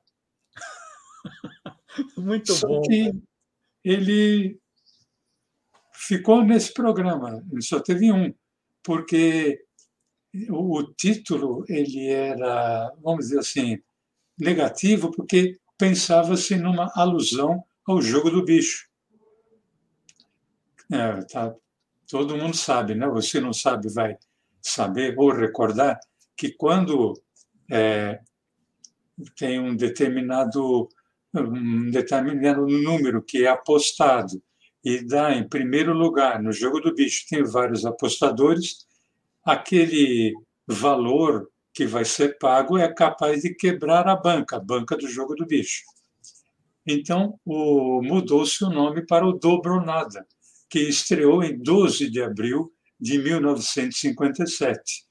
Muito 2.16 2.52
Só 2.52 2.66
bom. 2.66 2.82
que 2.82 3.12
ele 3.84 4.58
ficou 5.92 6.42
nesse 6.44 6.72
programa, 6.72 7.44
ele 7.50 7.62
só 7.62 7.80
teve 7.80 8.10
um, 8.12 8.32
porque 8.82 9.64
o, 10.48 10.82
título 10.94 11.64
ele 11.68 12.08
era, 12.08 12.94
vamos 13.02 13.26
dizer 13.26 13.40
assim, 13.40 13.78
negativo, 14.38 15.10
porque 15.10 15.58
pensava-se 15.76 16.56
numa 16.56 16.90
alusão 16.94 17.64
ao 17.86 18.00
jogo 18.00 18.30
do 18.30 18.44
bicho. 18.44 18.88
É, 20.90 21.22
tá, 21.22 21.54
todo 22.08 22.36
mundo 22.36 22.56
sabe, 22.56 22.94
né? 22.94 23.06
Você 23.08 23.40
não 23.40 23.52
sabe, 23.52 23.92
vai 23.92 24.16
saber 24.60 25.14
ou 25.16 25.30
recordar 25.32 26.00
que 26.36 26.52
quando 26.52 27.14
é, 27.70 28.18
tem 29.36 29.60
um 29.60 29.76
determinado 29.76 30.88
um 31.34 31.90
determinado 31.90 32.66
número 32.66 33.22
que 33.22 33.44
é 33.44 33.48
apostado 33.48 34.42
e 34.82 35.04
dá 35.04 35.34
em 35.34 35.46
primeiro 35.46 35.92
lugar 35.92 36.42
no 36.42 36.52
jogo 36.52 36.80
do 36.80 36.94
bicho, 36.94 37.26
tem 37.28 37.44
vários 37.44 37.84
apostadores, 37.84 38.86
aquele 39.44 40.34
valor 40.66 41.50
que 41.74 41.86
vai 41.86 42.04
ser 42.04 42.38
pago 42.38 42.78
é 42.78 42.92
capaz 42.92 43.42
de 43.42 43.54
quebrar 43.54 44.08
a 44.08 44.16
banca, 44.16 44.56
a 44.56 44.60
banca 44.60 44.96
do 44.96 45.06
jogo 45.06 45.34
do 45.34 45.46
bicho. 45.46 45.82
Então, 46.86 47.38
mudou-se 47.46 48.64
o 48.64 48.70
nome 48.70 49.06
para 49.06 49.26
o 49.26 49.32
Dobronada, 49.32 50.26
que 50.68 50.80
estreou 50.80 51.42
em 51.42 51.58
12 51.58 52.10
de 52.10 52.22
abril 52.22 52.72
de 53.00 53.18
1957. 53.18 55.06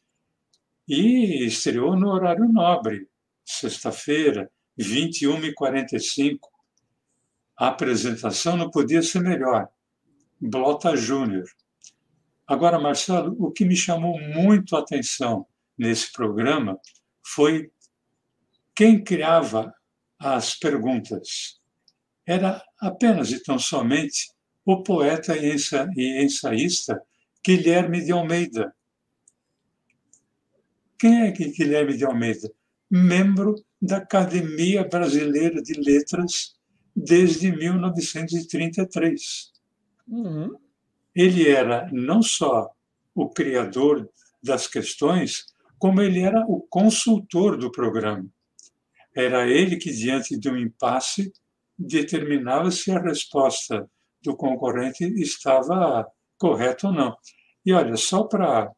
E 0.87 1.45
estreou 1.45 1.95
no 1.95 2.09
horário 2.09 2.47
nobre, 2.47 3.07
sexta-feira, 3.45 4.49
21h45. 4.79 6.39
A 7.57 7.67
apresentação 7.67 8.55
não 8.55 8.69
podia 8.69 9.01
ser 9.01 9.21
melhor. 9.21 9.67
Blota 10.39 10.95
Júnior. 10.95 11.47
Agora, 12.45 12.79
Marcelo, 12.79 13.35
o 13.39 13.51
que 13.51 13.65
me 13.65 13.75
chamou 13.75 14.19
muito 14.19 14.75
a 14.75 14.79
atenção 14.79 15.45
nesse 15.77 16.11
programa 16.13 16.79
foi 17.25 17.71
quem 18.75 19.03
criava 19.03 19.73
as 20.19 20.55
perguntas. 20.55 21.59
Era 22.25 22.63
apenas 22.79 23.31
e 23.31 23.41
tão 23.41 23.57
somente 23.57 24.31
o 24.67 24.84
poeta 24.84 25.36
e 25.38 25.56
ensaísta 26.21 27.01
Guilherme 27.41 28.03
de 28.03 28.12
Almeida. 28.12 28.75
Quem 30.99 31.21
é 31.21 31.32
Guilherme 31.32 31.95
de 31.95 32.03
Almeida? 32.03 32.51
Membro 32.91 33.56
da 33.82 33.95
Academia 33.97 34.84
Brasileira 34.84 35.62
de 35.62 35.80
Letras 35.80 36.53
desde 36.93 37.49
1933. 37.49 39.53
Uhum. 40.06 40.58
Ele 41.15 41.47
era 41.47 41.89
não 41.93 42.21
só 42.21 42.69
o 43.15 43.30
criador 43.30 44.10
das 44.43 44.67
questões, 44.67 45.45
como 45.80 46.01
ele 46.01 46.19
era 46.19 46.45
o 46.45 46.60
consultor 46.60 47.56
do 47.56 47.71
programa. 47.71 48.27
Era 49.15 49.47
ele 49.47 49.77
que, 49.77 49.93
diante 49.93 50.38
de 50.38 50.49
um 50.49 50.58
impasse, 50.58 51.32
determinava 51.80 52.69
se 52.69 52.91
a 52.91 52.99
resposta 52.99 53.89
do 54.27 54.35
concorrente 54.35 55.05
estava 55.21 56.05
correta 56.37 56.87
ou 56.87 56.93
não. 56.93 57.15
E 57.65 57.71
olha, 57.73 57.95
só 57.95 58.23
para 58.23 58.69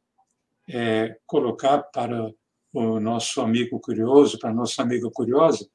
é, 0.69 1.17
colocar 1.25 1.79
para 1.83 2.31
o 2.71 2.99
nosso 2.99 3.41
amigo 3.41 3.79
curioso, 3.79 4.37
para 4.37 4.51
a 4.51 4.53
nossa 4.53 4.83
amiga 4.83 5.09
curiosa, 5.11 5.67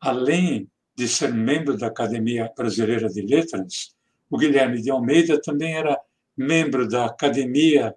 além 0.00 0.68
de 0.96 1.06
ser 1.06 1.32
membro 1.32 1.76
da 1.76 1.88
Academia 1.88 2.50
Brasileira 2.56 3.08
de 3.08 3.20
Letras, 3.20 3.94
o 4.30 4.38
Guilherme 4.38 4.80
de 4.80 4.90
Almeida 4.90 5.40
também 5.40 5.74
era 5.74 6.00
membro 6.36 6.88
da 6.88 7.04
Academia 7.04 7.94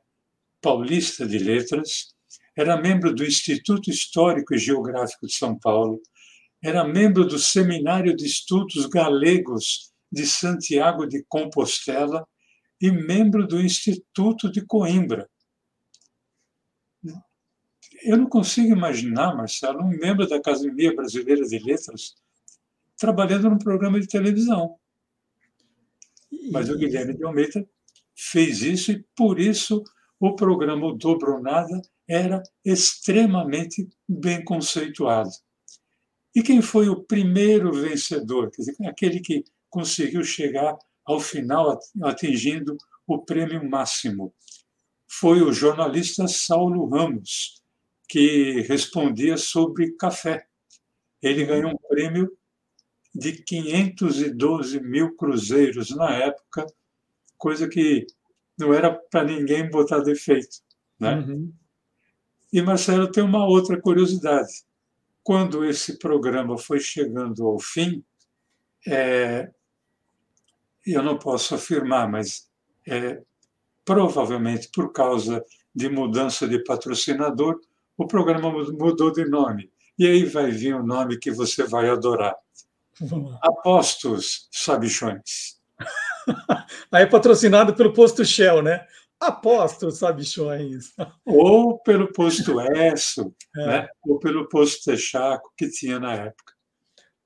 Paulista 0.61 1.25
de 1.25 1.39
Letras, 1.39 2.13
era 2.55 2.75
membro 2.75 3.15
do 3.15 3.23
Instituto 3.23 3.89
Histórico 3.89 4.53
e 4.53 4.57
Geográfico 4.57 5.25
de 5.25 5.33
São 5.33 5.57
Paulo, 5.57 6.01
era 6.61 6.83
membro 6.83 7.25
do 7.25 7.39
Seminário 7.39 8.13
de 8.13 8.25
Estudos 8.25 8.85
Galegos 8.87 9.89
de 10.11 10.25
Santiago 10.25 11.05
de 11.05 11.23
Compostela 11.27 12.27
e 12.81 12.91
membro 12.91 13.47
do 13.47 13.61
Instituto 13.61 14.51
de 14.51 14.65
Coimbra. 14.65 15.29
Eu 18.03 18.17
não 18.17 18.27
consigo 18.27 18.71
imaginar, 18.71 19.35
Marcelo, 19.35 19.83
um 19.83 19.89
membro 19.89 20.27
da 20.27 20.37
Academia 20.37 20.95
Brasileira 20.95 21.45
de 21.45 21.59
Letras 21.59 22.15
trabalhando 22.97 23.49
num 23.49 23.57
programa 23.57 23.99
de 23.99 24.07
televisão. 24.07 24.77
Mas 26.51 26.69
o 26.69 26.77
Guilherme 26.77 27.15
de 27.15 27.23
Almeida 27.23 27.67
fez 28.15 28.61
isso 28.61 28.91
e, 28.91 29.05
por 29.15 29.39
isso, 29.39 29.83
o 30.19 30.35
programa 30.35 30.87
o 30.87 30.93
Dobronada 30.93 31.81
era 32.07 32.43
extremamente 32.63 33.87
bem 34.07 34.43
conceituado. 34.43 35.29
E 36.35 36.43
quem 36.43 36.61
foi 36.61 36.89
o 36.89 37.03
primeiro 37.03 37.71
vencedor? 37.71 38.51
Quer 38.51 38.61
dizer, 38.61 38.75
aquele 38.85 39.19
que 39.19 39.43
conseguiu 39.69 40.23
chegar 40.23 40.77
ao 41.05 41.19
final 41.19 41.79
atingindo 42.03 42.77
o 43.07 43.19
prêmio 43.19 43.67
máximo. 43.67 44.33
Foi 45.07 45.41
o 45.41 45.51
jornalista 45.51 46.27
Saulo 46.27 46.87
Ramos, 46.87 47.63
que 48.07 48.61
respondia 48.61 49.37
sobre 49.37 49.93
café. 49.93 50.45
Ele 51.21 51.45
ganhou 51.45 51.71
um 51.71 51.87
prêmio 51.87 52.31
de 53.13 53.33
512 53.33 54.79
mil 54.81 55.15
cruzeiros 55.15 55.89
na 55.95 56.11
época, 56.11 56.67
coisa 57.37 57.67
que 57.67 58.05
não 58.57 58.73
era 58.73 58.93
para 58.93 59.23
ninguém 59.23 59.69
botar 59.69 59.99
defeito. 59.99 60.57
Né? 60.99 61.15
Uhum. 61.15 61.51
E 62.51 62.61
Marcelo 62.61 63.11
tem 63.11 63.23
uma 63.23 63.45
outra 63.47 63.79
curiosidade. 63.79 64.63
Quando 65.23 65.63
esse 65.63 65.97
programa 65.97 66.57
foi 66.57 66.79
chegando 66.79 67.45
ao 67.47 67.59
fim, 67.59 68.03
é, 68.87 69.51
eu 70.93 71.03
não 71.03 71.17
posso 71.17 71.55
afirmar, 71.55 72.09
mas 72.09 72.47
é, 72.87 73.21
provavelmente 73.85 74.69
por 74.73 74.91
causa 74.91 75.43
de 75.73 75.89
mudança 75.89 76.47
de 76.47 76.63
patrocinador, 76.63 77.59
o 77.97 78.07
programa 78.07 78.51
mudou 78.51 79.11
de 79.11 79.25
nome. 79.25 79.71
E 79.97 80.07
aí 80.07 80.25
vai 80.25 80.51
vir 80.51 80.75
um 80.75 80.85
nome 80.85 81.17
que 81.17 81.31
você 81.31 81.63
vai 81.63 81.89
adorar. 81.89 82.35
Apostos 83.41 84.47
Sabichões. 84.51 85.59
aí 86.91 87.03
é 87.03 87.05
patrocinado 87.05 87.73
pelo 87.75 87.93
Posto 87.93 88.23
Shell, 88.23 88.61
né? 88.61 88.85
Apostos 89.19 89.97
Sabichões. 89.97 90.93
Ou 91.25 91.79
pelo 91.79 92.11
Posto 92.13 92.59
Esso, 92.61 93.33
é. 93.57 93.65
né? 93.65 93.89
ou 94.05 94.17
pelo 94.19 94.47
Posto 94.47 94.85
Texaco, 94.85 95.51
que 95.57 95.69
tinha 95.69 95.99
na 95.99 96.13
época. 96.13 96.53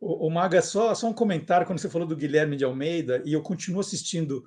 O, 0.03 0.27
o 0.27 0.29
Maga, 0.29 0.61
só, 0.61 0.93
só 0.93 1.07
um 1.07 1.13
comentário 1.13 1.65
quando 1.65 1.79
você 1.79 1.89
falou 1.89 2.05
do 2.05 2.15
Guilherme 2.15 2.57
de 2.57 2.65
Almeida, 2.65 3.23
e 3.25 3.31
eu 3.31 3.41
continuo 3.41 3.79
assistindo 3.79 4.43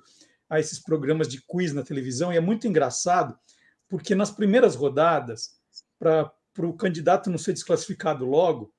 a 0.47 0.59
esses 0.59 0.79
programas 0.79 1.27
de 1.27 1.41
quiz 1.41 1.73
na 1.73 1.83
televisão, 1.83 2.31
e 2.31 2.37
é 2.37 2.39
muito 2.39 2.67
engraçado, 2.67 3.37
porque 3.89 4.13
nas 4.13 4.29
primeiras 4.29 4.75
rodadas, 4.75 5.57
para 5.97 6.31
o 6.59 6.73
candidato 6.73 7.31
não 7.31 7.39
ser 7.39 7.53
desclassificado 7.53 8.23
logo, 8.23 8.71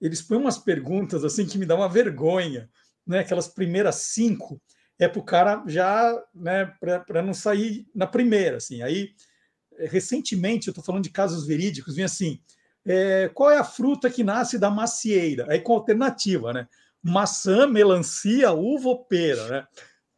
eles 0.00 0.22
põem 0.22 0.38
umas 0.38 0.56
perguntas 0.56 1.22
assim 1.22 1.46
que 1.46 1.58
me 1.58 1.66
dá 1.66 1.76
uma 1.76 1.88
vergonha, 1.88 2.68
né? 3.06 3.20
Aquelas 3.20 3.46
primeiras 3.46 3.96
cinco 3.96 4.60
é 4.98 5.06
para 5.06 5.20
o 5.20 5.24
cara 5.24 5.62
já, 5.66 6.18
né, 6.34 6.66
para 6.80 7.22
não 7.22 7.34
sair 7.34 7.86
na 7.94 8.06
primeira, 8.06 8.56
assim. 8.56 8.82
Aí, 8.82 9.10
recentemente, 9.78 10.68
eu 10.68 10.72
estou 10.72 10.84
falando 10.84 11.04
de 11.04 11.10
casos 11.10 11.46
verídicos, 11.46 11.94
vem 11.94 12.04
assim, 12.04 12.40
é, 12.84 13.28
qual 13.28 13.50
é 13.50 13.58
a 13.58 13.64
fruta 13.64 14.10
que 14.10 14.24
nasce 14.24 14.58
da 14.58 14.70
macieira? 14.70 15.46
Aí 15.48 15.60
com 15.60 15.74
alternativa, 15.74 16.52
né? 16.52 16.68
Maçã, 17.02 17.66
melancia, 17.66 18.52
uva 18.52 18.88
ou 18.88 19.04
pera, 19.04 19.48
né? 19.48 19.66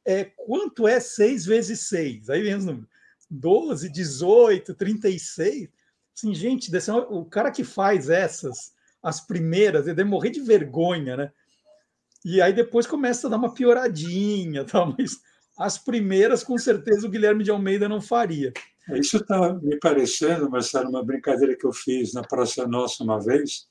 É, 0.06 0.24
quanto 0.24 0.86
é 0.86 1.00
6 1.00 1.46
vezes 1.46 1.80
6? 1.88 2.30
Aí 2.30 2.42
vem 2.42 2.54
os 2.54 2.64
números. 2.64 2.88
12, 3.30 3.88
18, 3.88 4.74
36. 4.74 5.68
Assim, 6.16 6.34
gente, 6.34 6.70
desse, 6.70 6.90
o 6.90 7.24
cara 7.24 7.50
que 7.50 7.64
faz 7.64 8.08
essas, 8.08 8.72
as 9.02 9.20
primeiras, 9.20 9.86
ele 9.86 9.96
deve 9.96 10.08
morrer 10.08 10.30
de 10.30 10.40
vergonha, 10.40 11.16
né? 11.16 11.32
E 12.24 12.40
aí 12.40 12.52
depois 12.52 12.86
começa 12.86 13.26
a 13.26 13.30
dar 13.30 13.36
uma 13.36 13.52
pioradinha, 13.52 14.64
tá? 14.66 14.86
mas 14.86 15.20
as 15.58 15.78
primeiras, 15.78 16.42
com 16.42 16.56
certeza, 16.58 17.06
o 17.06 17.10
Guilherme 17.10 17.44
de 17.44 17.50
Almeida 17.50 17.88
não 17.88 18.00
faria. 18.00 18.52
Isso 18.92 19.16
está 19.16 19.54
me 19.54 19.78
parecendo, 19.78 20.50
Marcelo, 20.50 20.90
uma 20.90 21.04
brincadeira 21.04 21.56
que 21.56 21.64
eu 21.66 21.72
fiz 21.72 22.12
na 22.12 22.22
Praça 22.22 22.66
Nossa 22.66 23.02
uma 23.02 23.18
vez, 23.18 23.66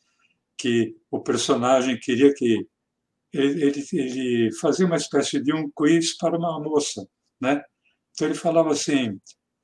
que 0.58 0.96
o 1.12 1.20
personagem 1.20 2.00
queria 2.00 2.34
que 2.34 2.68
ele, 3.32 3.64
ele, 3.64 3.86
ele 3.94 4.52
fazia 4.54 4.86
uma 4.86 4.96
espécie 4.96 5.42
de 5.42 5.54
um 5.54 5.70
quiz 5.72 6.16
para 6.18 6.38
uma 6.38 6.60
moça, 6.60 7.08
né? 7.40 7.64
Então 8.12 8.28
ele 8.28 8.36
falava 8.36 8.72
assim: 8.72 9.20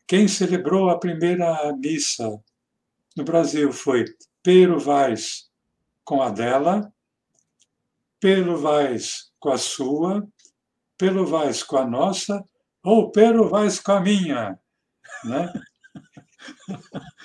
quem 0.08 0.28
celebrou 0.28 0.90
a 0.90 1.00
primeira 1.00 1.72
missa 1.78 2.28
no 3.16 3.24
Brasil 3.24 3.72
foi 3.72 4.06
Pedro 4.42 4.80
Vaz 4.80 5.50
com 6.04 6.22
a 6.22 6.30
dela, 6.30 6.92
Pedro 8.20 8.58
Vaz 8.58 9.32
com 9.40 9.50
a 9.50 9.58
sua, 9.58 10.28
Pedro 10.98 11.26
Vaz 11.26 11.64
com 11.64 11.78
a 11.78 11.86
nossa, 11.86 12.44
ou 12.84 13.12
Pedro 13.12 13.48
Vaz 13.48 13.80
com 13.80 13.92
a 13.92 14.02
minha. 14.02 14.60
Né? 15.26 15.54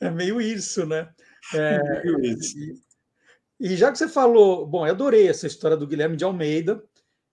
É 0.00 0.10
meio 0.10 0.40
isso, 0.40 0.86
né? 0.86 1.08
É, 1.52 1.74
é 1.74 2.02
meio 2.04 2.20
isso. 2.20 2.56
E, 2.56 2.80
e, 3.58 3.76
já 3.76 3.90
que 3.90 3.98
você 3.98 4.08
falou, 4.08 4.64
bom, 4.64 4.86
eu 4.86 4.92
adorei 4.92 5.28
essa 5.28 5.46
história 5.46 5.76
do 5.76 5.86
Guilherme 5.88 6.16
de 6.16 6.24
Almeida, 6.24 6.82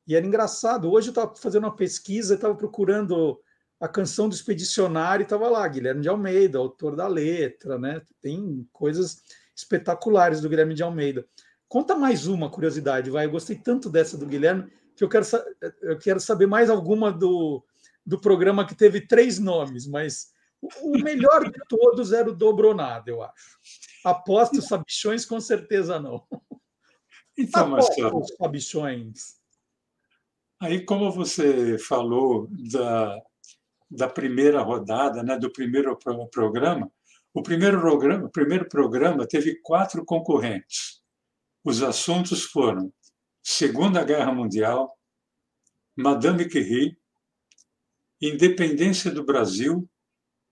e 0.08 0.16
era 0.16 0.26
engraçado. 0.26 0.92
Hoje 0.92 1.10
eu 1.10 1.12
estava 1.12 1.36
fazendo 1.36 1.66
uma 1.66 1.76
pesquisa, 1.76 2.36
estava 2.36 2.56
procurando 2.56 3.40
a 3.80 3.88
canção 3.88 4.28
do 4.28 4.34
Expedicionário, 4.34 5.24
e 5.24 5.26
estava 5.26 5.48
lá, 5.48 5.68
Guilherme 5.68 6.02
de 6.02 6.10
Almeida, 6.10 6.58
autor 6.58 6.96
da 6.96 7.08
letra, 7.08 7.78
né? 7.78 8.02
Tem 8.20 8.68
coisas 8.72 9.22
espetaculares 9.56 10.42
do 10.42 10.50
Guilherme 10.50 10.74
de 10.74 10.84
Almeida. 10.84 11.26
Conta 11.68 11.96
mais 11.96 12.26
uma 12.26 12.50
curiosidade, 12.50 13.12
vai. 13.12 13.26
Eu 13.26 13.32
gostei 13.32 13.58
tanto 13.58 13.90
dessa 13.90 14.18
do 14.18 14.26
Guilherme 14.26 14.72
que 14.96 15.04
eu 15.04 15.10
quero, 15.10 15.26
eu 15.82 15.98
quero 16.00 16.20
saber 16.20 16.48
mais 16.48 16.70
alguma 16.70 17.12
do, 17.12 17.64
do 18.06 18.20
programa 18.20 18.65
que 18.65 18.76
teve 18.76 19.02
três 19.02 19.39
nomes, 19.39 19.88
mas 19.88 20.34
o 20.82 20.98
melhor 20.98 21.50
de 21.50 21.60
todos 21.68 22.12
era 22.12 22.30
o 22.30 22.36
Dobronado, 22.36 23.10
eu 23.10 23.22
acho. 23.24 23.60
Aposto 24.04 24.62
sabichões, 24.62 25.26
com 25.26 25.39
certeza 25.39 26.00
não. 26.00 26.26
Então, 27.38 27.68
Marcelo. 27.68 28.22
Os 28.22 28.34
sabichões. 28.36 29.36
Aí, 30.62 30.86
como 30.86 31.12
você 31.12 31.78
falou 31.78 32.48
da, 32.72 33.20
da 33.89 34.08
primeira 34.08 34.62
rodada, 34.62 35.22
né, 35.22 35.38
do 35.38 35.52
primeiro 35.52 35.98
programa, 36.32 36.89
o 37.34 37.44
primeiro 37.44 37.80
programa, 37.82 38.26
o 38.26 38.32
primeiro 38.32 38.70
programa 38.70 39.28
teve 39.28 39.60
quatro 39.62 40.06
concorrentes. 40.06 41.02
Os 41.63 41.84
assuntos 41.84 42.44
foram 42.44 42.94
Segunda 43.44 44.04
Guerra 44.04 44.32
Mundial, 44.32 44.98
Madame 45.96 46.50
Curie, 46.50 46.98
Independência 48.21 49.12
do 49.12 49.23
Brasil 49.23 49.88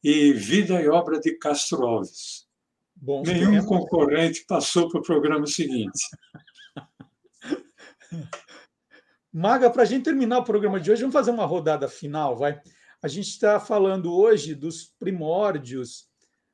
e 0.04 0.34
Vida 0.34 0.82
e 0.82 0.90
Obra 0.90 1.20
de 1.20 1.38
Castro 1.38 1.86
Alves. 1.86 2.48
Bom, 2.96 3.24
Nenhum 3.24 3.52
tempo. 3.52 3.68
concorrente 3.68 4.46
passou 4.48 4.90
para 4.90 5.00
o 5.00 5.04
programa 5.04 5.48
seguinte. 5.48 6.08
Maga, 9.32 9.70
para 9.70 9.82
a 9.82 9.86
gente 9.86 10.04
terminar 10.04 10.40
o 10.40 10.44
programa 10.44 10.80
de 10.80 10.92
hoje, 10.92 11.02
vamos 11.02 11.14
fazer 11.14 11.32
uma 11.32 11.46
rodada 11.46 11.88
final, 11.88 12.38
vai? 12.38 12.62
A 13.02 13.08
gente 13.08 13.30
está 13.30 13.60
falando 13.60 14.16
hoje 14.16 14.54
dos 14.54 14.94
primórdios 15.00 16.08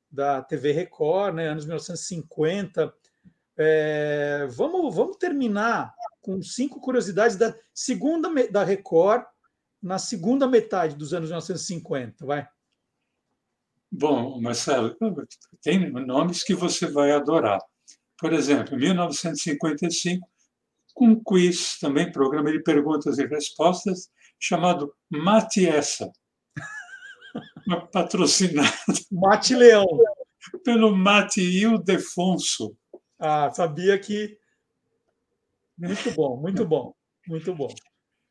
da 0.09 0.41
TV 0.41 0.71
Record, 0.71 1.35
né, 1.35 1.49
anos 1.49 1.65
1950. 1.65 2.91
É, 3.57 4.47
vamos, 4.49 4.95
vamos 4.95 5.17
terminar 5.17 5.93
com 6.21 6.41
cinco 6.41 6.79
curiosidades 6.79 7.35
da 7.35 7.53
segunda 7.73 8.29
da 8.49 8.63
Record 8.63 9.25
na 9.81 9.97
segunda 9.97 10.47
metade 10.47 10.95
dos 10.95 11.13
anos 11.13 11.29
1950, 11.29 12.25
vai. 12.25 12.47
Bom, 13.91 14.39
Marcelo, 14.39 14.95
tem 15.61 15.89
nomes 15.89 16.43
que 16.43 16.53
você 16.53 16.87
vai 16.87 17.11
adorar. 17.11 17.59
Por 18.17 18.33
exemplo, 18.33 18.75
em 18.75 18.79
1955, 18.79 20.27
um 20.99 21.15
quiz, 21.23 21.79
também 21.79 22.11
programa 22.11 22.51
de 22.51 22.61
perguntas 22.61 23.17
e 23.17 23.25
respostas, 23.25 24.11
chamado 24.37 24.93
Mate 25.09 25.67
Essa, 25.67 26.11
patrocinado. 27.91 28.69
Mate 29.11 29.55
Leão. 29.55 29.85
Pelo 30.63 30.95
Mate 30.95 31.41
Ildefonso. 31.41 32.75
Ah, 33.17 33.49
sabia 33.53 33.97
que. 33.97 34.37
Muito 35.77 36.11
bom, 36.11 36.37
muito 36.37 36.65
bom, 36.65 36.93
muito 37.27 37.55
bom. 37.55 37.69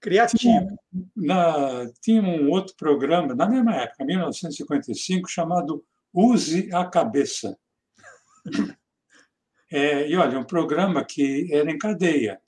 Criativo. 0.00 0.38
Tinha, 0.38 0.78
na, 1.16 1.90
tinha 2.00 2.22
um 2.22 2.50
outro 2.50 2.74
programa, 2.76 3.34
na 3.34 3.48
mesma 3.48 3.74
época, 3.74 4.04
1955, 4.04 5.28
chamado 5.28 5.84
Use 6.12 6.70
a 6.72 6.84
Cabeça. 6.84 7.56
É, 9.70 10.08
e 10.08 10.16
olha, 10.16 10.38
um 10.38 10.44
programa 10.44 11.04
que 11.04 11.52
era 11.52 11.70
em 11.70 11.76
cadeia. 11.76 12.40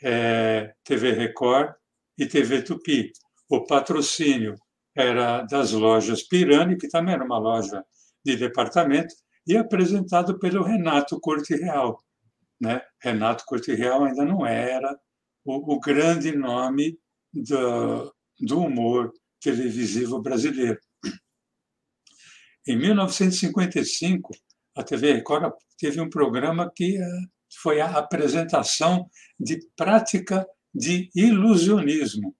É, 0.00 0.72
TV 0.84 1.10
Record 1.10 1.74
e 2.16 2.24
TV 2.24 2.62
Tupi. 2.62 3.12
O 3.48 3.66
patrocínio 3.66 4.54
era 4.94 5.42
das 5.42 5.72
lojas 5.72 6.22
Pirani, 6.22 6.76
que 6.76 6.88
também 6.88 7.14
era 7.14 7.24
uma 7.24 7.38
loja 7.38 7.84
de 8.24 8.36
departamento, 8.36 9.12
e 9.44 9.56
apresentado 9.56 10.38
pelo 10.38 10.62
Renato 10.62 11.18
Corte 11.18 11.56
Real. 11.56 12.00
Né? 12.60 12.80
Renato 13.00 13.44
Corte 13.44 13.74
Real 13.74 14.04
ainda 14.04 14.24
não 14.24 14.46
era 14.46 14.96
o, 15.44 15.74
o 15.74 15.80
grande 15.80 16.32
nome 16.32 16.98
do, 17.32 18.14
do 18.40 18.60
humor 18.60 19.12
televisivo 19.40 20.20
brasileiro. 20.20 20.78
Em 22.66 22.78
1955, 22.78 24.30
a 24.76 24.84
TV 24.84 25.14
Record 25.14 25.52
teve 25.78 26.00
um 26.00 26.08
programa 26.08 26.70
que 26.74 26.96
eh, 26.96 27.20
foi 27.60 27.80
a 27.80 27.98
apresentação 27.98 29.10
de 29.38 29.58
prática 29.76 30.46
de 30.72 31.10
ilusionismo 31.14 32.36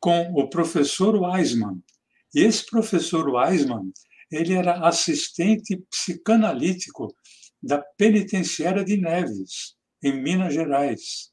com 0.00 0.32
o 0.32 0.48
professor 0.48 1.14
Weisman. 1.16 1.82
E 2.34 2.40
esse 2.40 2.66
professor 2.66 3.28
Weisman, 3.28 3.92
ele 4.30 4.54
era 4.54 4.86
assistente 4.86 5.76
psicanalítico 5.90 7.14
da 7.62 7.78
penitenciária 7.96 8.84
de 8.84 8.96
Neves, 8.96 9.76
em 10.02 10.20
Minas 10.20 10.54
Gerais. 10.54 11.32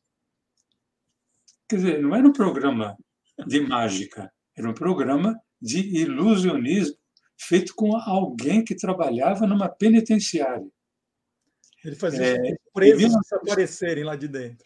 Quer 1.67 1.75
dizer, 1.77 2.01
não 2.01 2.15
era 2.15 2.27
um 2.27 2.33
programa 2.33 2.95
de 3.47 3.59
mágica, 3.61 4.31
era 4.57 4.69
um 4.69 4.73
programa 4.73 5.35
de 5.61 5.79
ilusionismo 5.97 6.95
feito 7.37 7.73
com 7.75 7.95
alguém 7.95 8.63
que 8.63 8.75
trabalhava 8.75 9.45
numa 9.45 9.67
penitenciária. 9.67 10.67
Ele 11.83 11.95
fazia 11.95 12.35
é, 12.35 12.55
presos 12.73 13.31
aparecerem 13.31 14.03
lá 14.03 14.15
de 14.15 14.27
dentro. 14.27 14.65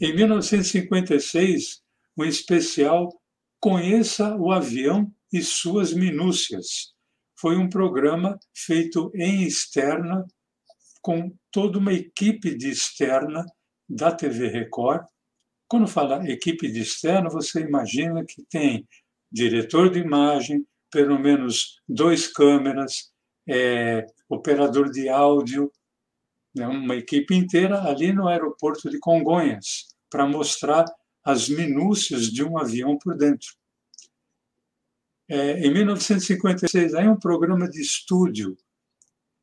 Em 0.00 0.14
1956, 0.14 1.82
o 2.16 2.24
especial 2.24 3.08
Conheça 3.62 4.34
o 4.34 4.50
Avião 4.50 5.08
e 5.32 5.40
Suas 5.40 5.94
Minúcias. 5.94 6.92
Foi 7.38 7.56
um 7.56 7.68
programa 7.68 8.36
feito 8.52 9.12
em 9.14 9.44
externa, 9.44 10.26
com 11.00 11.32
toda 11.52 11.78
uma 11.78 11.92
equipe 11.92 12.56
de 12.56 12.70
externa 12.70 13.46
da 13.88 14.10
TV 14.10 14.48
Record, 14.48 15.06
quando 15.72 15.88
fala 15.88 16.30
equipe 16.30 16.70
de 16.70 16.82
externo, 16.82 17.30
você 17.30 17.60
imagina 17.60 18.22
que 18.26 18.42
tem 18.42 18.86
diretor 19.32 19.88
de 19.88 20.00
imagem, 20.00 20.66
pelo 20.90 21.18
menos 21.18 21.80
dois 21.88 22.28
câmeras, 22.28 23.10
é, 23.48 24.04
operador 24.28 24.90
de 24.90 25.08
áudio, 25.08 25.72
né, 26.54 26.68
uma 26.68 26.94
equipe 26.94 27.34
inteira 27.34 27.84
ali 27.84 28.12
no 28.12 28.28
aeroporto 28.28 28.90
de 28.90 28.98
Congonhas, 28.98 29.86
para 30.10 30.26
mostrar 30.26 30.84
as 31.24 31.48
minúcias 31.48 32.30
de 32.30 32.44
um 32.44 32.58
avião 32.58 32.98
por 32.98 33.16
dentro. 33.16 33.48
É, 35.26 35.66
em 35.66 35.72
1956, 35.72 36.92
aí 36.92 37.08
um 37.08 37.18
programa 37.18 37.66
de 37.66 37.80
estúdio, 37.80 38.58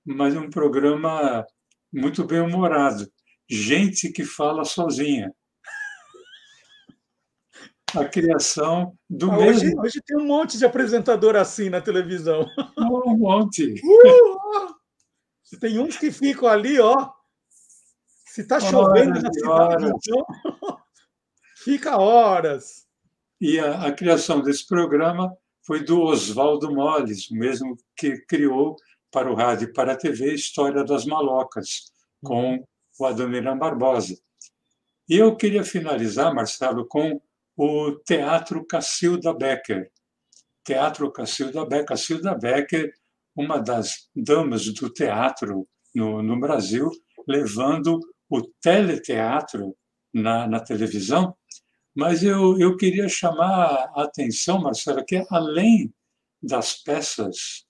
mas 0.05 0.35
um 0.35 0.47
programa 0.47 1.43
muito 1.91 2.23
bem 2.23 2.39
humorado, 2.39 3.11
gente 3.49 4.11
que 4.11 4.23
fala 4.23 4.63
sozinha 4.63 5.33
a 7.95 8.05
criação 8.05 8.93
do 9.09 9.31
ah, 9.31 9.37
mesmo. 9.37 9.67
Hoje, 9.67 9.79
hoje, 9.79 10.01
tem 10.05 10.17
um 10.17 10.25
monte 10.25 10.57
de 10.57 10.65
apresentador 10.65 11.35
assim 11.35 11.69
na 11.69 11.81
televisão. 11.81 12.45
Um 12.77 13.17
monte. 13.17 13.73
Uh, 13.83 15.57
tem 15.59 15.79
uns 15.79 15.97
que 15.97 16.11
ficam 16.11 16.47
ali, 16.47 16.79
ó. 16.79 17.11
Se 18.25 18.41
está 18.41 18.59
chovendo 18.59 19.21
na 19.21 19.33
cidade, 19.33 19.85
então, 19.85 20.25
fica 21.63 21.97
horas. 21.97 22.85
E 23.41 23.59
a, 23.59 23.87
a, 23.87 23.91
criação 23.91 24.41
desse 24.41 24.67
programa 24.67 25.33
foi 25.65 25.83
do 25.83 26.01
Oswaldo 26.01 26.73
Molles, 26.73 27.29
o 27.31 27.35
mesmo 27.35 27.75
que 27.95 28.17
criou 28.25 28.75
para 29.11 29.31
o 29.31 29.35
rádio 29.35 29.69
e 29.69 29.73
para 29.73 29.93
a 29.93 29.97
TV 29.97 30.33
História 30.33 30.83
das 30.83 31.05
Malocas, 31.05 31.91
com 32.23 32.63
o 32.99 33.05
Adoniran 33.05 33.57
Barbosa. 33.57 34.15
E 35.07 35.15
eu 35.15 35.35
queria 35.35 35.63
finalizar, 35.63 36.33
Marcelo, 36.33 36.85
com 36.85 37.19
o 37.61 37.91
Teatro 38.05 38.65
Cacilda 38.65 39.33
Becker. 39.33 39.91
Teatro 40.63 41.11
Cacilda 41.11 41.65
Becker. 41.65 41.85
Cacilda 41.87 42.33
Becker, 42.33 42.93
uma 43.35 43.57
das 43.57 44.09
damas 44.15 44.65
do 44.73 44.89
teatro 44.89 45.67
no, 45.93 46.23
no 46.23 46.39
Brasil, 46.39 46.89
levando 47.27 47.99
o 48.29 48.41
teleteatro 48.61 49.75
na, 50.13 50.47
na 50.47 50.61
televisão. 50.61 51.35
Mas 51.93 52.23
eu, 52.23 52.57
eu 52.57 52.77
queria 52.77 53.09
chamar 53.09 53.91
a 53.93 54.03
atenção, 54.03 54.61
Marcela, 54.61 55.03
que 55.05 55.21
além 55.29 55.93
das 56.41 56.81
peças 56.81 57.65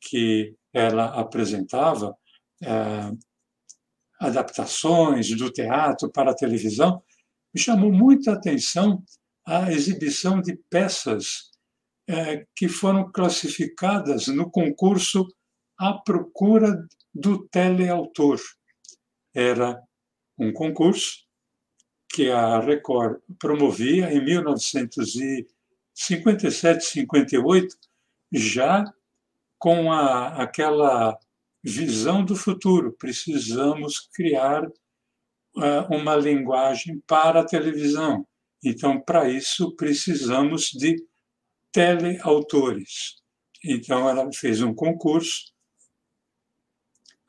que 0.00 0.56
ela 0.72 1.20
apresentava, 1.20 2.16
é, 2.62 3.12
adaptações 4.18 5.36
do 5.36 5.52
teatro 5.52 6.10
para 6.10 6.30
a 6.30 6.34
televisão, 6.34 7.02
me 7.52 7.60
chamou 7.60 7.92
muita 7.92 8.32
atenção 8.32 9.04
a 9.46 9.70
exibição 9.70 10.40
de 10.40 10.56
peças 10.70 11.50
é, 12.08 12.46
que 12.54 12.68
foram 12.68 13.10
classificadas 13.10 14.28
no 14.28 14.50
concurso 14.50 15.26
à 15.78 15.92
procura 15.92 16.86
do 17.14 17.46
teleautor. 17.48 18.40
Era 19.34 19.82
um 20.38 20.52
concurso 20.52 21.24
que 22.08 22.30
a 22.30 22.60
Record 22.60 23.20
promovia 23.38 24.12
em 24.12 24.24
1957, 24.24 26.84
58, 26.84 27.76
já 28.32 28.84
com 29.58 29.90
a, 29.90 30.42
aquela 30.42 31.18
visão 31.62 32.24
do 32.24 32.36
futuro. 32.36 32.92
Precisamos 32.92 34.08
criar 34.14 34.70
uma 35.88 36.16
linguagem 36.16 37.00
para 37.06 37.40
a 37.40 37.46
televisão. 37.46 38.26
Então, 38.64 38.98
para 38.98 39.28
isso, 39.28 39.76
precisamos 39.76 40.70
de 40.70 40.96
teleautores. 41.70 43.16
Então, 43.62 44.08
ela 44.08 44.28
fez 44.32 44.62
um 44.62 44.74
concurso, 44.74 45.52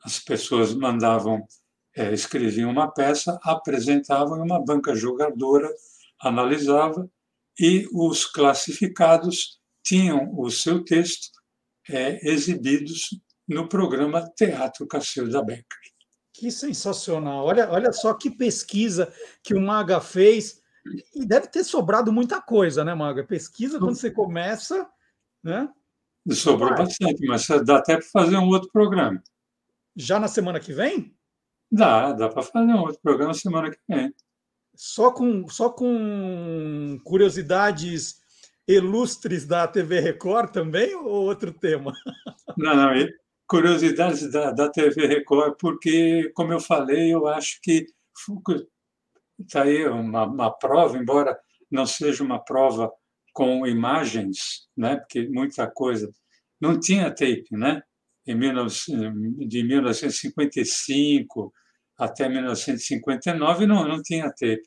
as 0.02 0.18
pessoas 0.18 0.72
mandavam, 0.72 1.46
é, 1.94 2.12
escreviam 2.12 2.70
uma 2.70 2.90
peça, 2.90 3.38
apresentavam, 3.42 4.42
uma 4.42 4.64
banca 4.64 4.94
jogadora 4.94 5.68
analisava, 6.20 7.10
e 7.58 7.86
os 7.92 8.24
classificados 8.24 9.60
tinham 9.82 10.32
o 10.38 10.50
seu 10.50 10.84
texto 10.84 11.30
é, 11.88 12.28
exibidos 12.28 13.10
no 13.48 13.68
programa 13.68 14.28
Teatro 14.36 14.86
Cacilda 14.86 15.42
Becker. 15.42 15.78
Que 16.32 16.50
sensacional! 16.50 17.46
Olha, 17.46 17.70
olha 17.70 17.92
só 17.92 18.12
que 18.12 18.30
pesquisa 18.30 19.12
que 19.42 19.54
o 19.54 19.60
Maga 19.60 20.00
fez. 20.00 20.60
E 21.14 21.24
deve 21.24 21.48
ter 21.48 21.64
sobrado 21.64 22.12
muita 22.12 22.40
coisa, 22.40 22.84
né, 22.84 22.94
Maga? 22.94 23.24
Pesquisa, 23.24 23.78
quando 23.78 23.96
você 23.96 24.10
começa, 24.10 24.88
né? 25.42 25.68
Sobrou 26.32 26.70
Vai. 26.70 26.78
bastante, 26.78 27.24
mas 27.26 27.46
dá 27.64 27.78
até 27.78 27.96
para 27.96 28.06
fazer 28.06 28.36
um 28.36 28.48
outro 28.48 28.70
programa. 28.72 29.22
Já 29.94 30.18
na 30.18 30.28
semana 30.28 30.58
que 30.58 30.72
vem? 30.72 31.16
Dá, 31.70 32.12
dá 32.12 32.28
para 32.28 32.42
fazer 32.42 32.72
um 32.72 32.80
outro 32.80 33.00
programa 33.02 33.34
semana 33.34 33.70
que 33.70 33.78
vem. 33.88 34.12
Só 34.74 35.10
com, 35.10 35.48
só 35.48 35.70
com 35.70 36.98
curiosidades 37.04 38.20
ilustres 38.68 39.46
da 39.46 39.66
TV 39.66 40.00
Record 40.00 40.50
também 40.50 40.94
ou 40.94 41.24
outro 41.24 41.52
tema? 41.52 41.92
Não, 42.58 42.74
não, 42.74 42.94
curiosidades 43.46 44.30
da, 44.30 44.50
da 44.50 44.70
TV 44.70 45.06
Record, 45.06 45.56
porque, 45.58 46.32
como 46.34 46.54
eu 46.54 46.60
falei, 46.60 47.12
eu 47.12 47.26
acho 47.26 47.60
que 47.60 47.86
está 49.38 49.62
aí 49.62 49.86
uma, 49.86 50.24
uma 50.24 50.50
prova, 50.50 50.96
embora 50.96 51.38
não 51.70 51.86
seja 51.86 52.22
uma 52.22 52.42
prova 52.42 52.90
com 53.32 53.66
imagens, 53.66 54.66
né? 54.76 54.96
porque 54.96 55.28
muita 55.28 55.70
coisa. 55.70 56.10
Não 56.60 56.80
tinha 56.80 57.10
tape, 57.10 57.48
né? 57.50 57.82
Em 58.26 58.38
19, 58.38 59.46
de 59.46 59.62
1955 59.62 61.52
até 61.98 62.28
1959 62.28 63.66
não, 63.66 63.86
não 63.86 64.02
tinha 64.02 64.30
tape. 64.30 64.62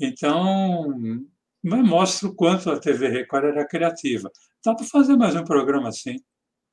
Então, 0.00 0.94
mostra 1.62 2.28
o 2.28 2.34
quanto 2.34 2.70
a 2.70 2.78
TV 2.78 3.08
Record 3.08 3.44
era 3.46 3.66
criativa. 3.66 4.30
Dá 4.64 4.74
para 4.74 4.86
fazer 4.86 5.16
mais 5.16 5.34
um 5.34 5.44
programa 5.44 5.88
assim. 5.88 6.16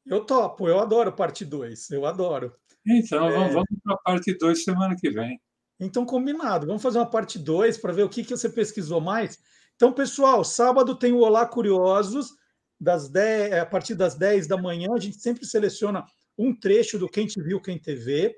Eu 0.05 0.25
topo, 0.25 0.67
eu 0.67 0.79
adoro 0.79 1.13
parte 1.13 1.45
2, 1.45 1.91
eu 1.91 2.05
adoro. 2.05 2.53
Então, 2.85 3.29
é... 3.29 3.49
vamos, 3.49 3.67
para 3.81 3.95
a 3.95 3.97
parte 3.97 4.37
2 4.37 4.63
semana 4.63 4.95
que 4.99 5.09
vem. 5.09 5.39
Então, 5.79 6.05
combinado. 6.05 6.67
Vamos 6.67 6.81
fazer 6.81 6.99
uma 6.99 7.09
parte 7.09 7.37
2 7.39 7.77
para 7.77 7.93
ver 7.93 8.03
o 8.03 8.09
que, 8.09 8.23
que 8.23 8.35
você 8.35 8.49
pesquisou 8.49 9.01
mais. 9.01 9.39
Então, 9.75 9.91
pessoal, 9.91 10.43
sábado 10.43 10.95
tem 10.95 11.11
o 11.11 11.19
Olá 11.19 11.45
Curiosos, 11.45 12.31
das 12.79 13.09
10, 13.09 13.51
é, 13.51 13.59
a 13.59 13.65
partir 13.65 13.95
das 13.95 14.15
10 14.15 14.47
da 14.47 14.57
manhã. 14.57 14.93
A 14.93 14.99
gente 14.99 15.19
sempre 15.19 15.45
seleciona 15.45 16.05
um 16.37 16.53
trecho 16.53 16.99
do 16.99 17.09
Quem 17.09 17.25
Te 17.25 17.41
Viu, 17.41 17.61
Quem 17.61 17.79
TV. 17.79 18.35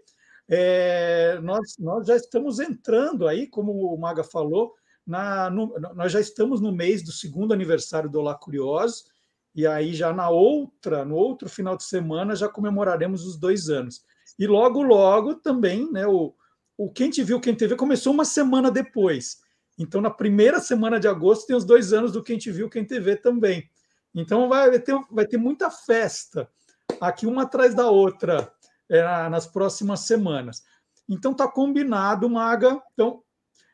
É, 0.47 1.39
nós, 1.41 1.75
nós 1.79 2.07
já 2.07 2.15
estamos 2.15 2.59
entrando 2.59 3.27
aí, 3.27 3.47
como 3.47 3.71
o 3.71 3.97
Maga 3.97 4.23
falou, 4.23 4.73
na, 5.05 5.49
no, 5.49 5.73
nós 5.95 6.11
já 6.11 6.19
estamos 6.19 6.61
no 6.61 6.71
mês 6.71 7.03
do 7.03 7.11
segundo 7.11 7.53
aniversário 7.53 8.09
do 8.09 8.19
Olá 8.19 8.35
Curiosos. 8.35 9.05
E 9.53 9.65
aí, 9.65 9.93
já 9.93 10.11
na 10.11 10.29
outra, 10.29 11.05
no 11.05 11.15
outro 11.15 11.47
final 11.47 11.77
de 11.77 11.83
semana, 11.83 12.35
já 12.35 12.49
comemoraremos 12.49 13.25
os 13.25 13.37
dois 13.37 13.69
anos. 13.69 14.03
E 14.37 14.45
logo, 14.45 14.81
logo 14.81 15.35
também, 15.35 15.89
né? 15.91 16.05
O, 16.05 16.35
o 16.77 16.91
Quem 16.91 17.09
Te 17.09 17.23
Viu, 17.23 17.39
Quem 17.39 17.55
TV 17.55 17.75
começou 17.75 18.13
uma 18.13 18.25
semana 18.25 18.69
depois. 18.71 19.37
Então, 19.77 20.01
na 20.01 20.09
primeira 20.09 20.59
semana 20.59 20.99
de 20.99 21.07
agosto, 21.07 21.47
tem 21.47 21.55
os 21.55 21.65
dois 21.65 21.93
anos 21.93 22.11
do 22.11 22.23
Quem 22.23 22.37
Te 22.37 22.51
Viu, 22.51 22.69
Quem 22.69 22.85
TV 22.85 23.15
também. 23.15 23.69
Então, 24.13 24.47
vai 24.47 24.79
ter, 24.79 24.97
vai 25.11 25.25
ter 25.25 25.37
muita 25.37 25.69
festa 25.69 26.49
aqui, 27.01 27.25
uma 27.25 27.43
atrás 27.43 27.75
da 27.75 27.89
outra, 27.89 28.51
é, 28.89 29.01
nas 29.29 29.45
próximas 29.47 30.01
semanas. 30.01 30.63
Então, 31.07 31.33
tá 31.33 31.47
combinado, 31.47 32.29
Maga. 32.29 32.81
Então, 32.93 33.21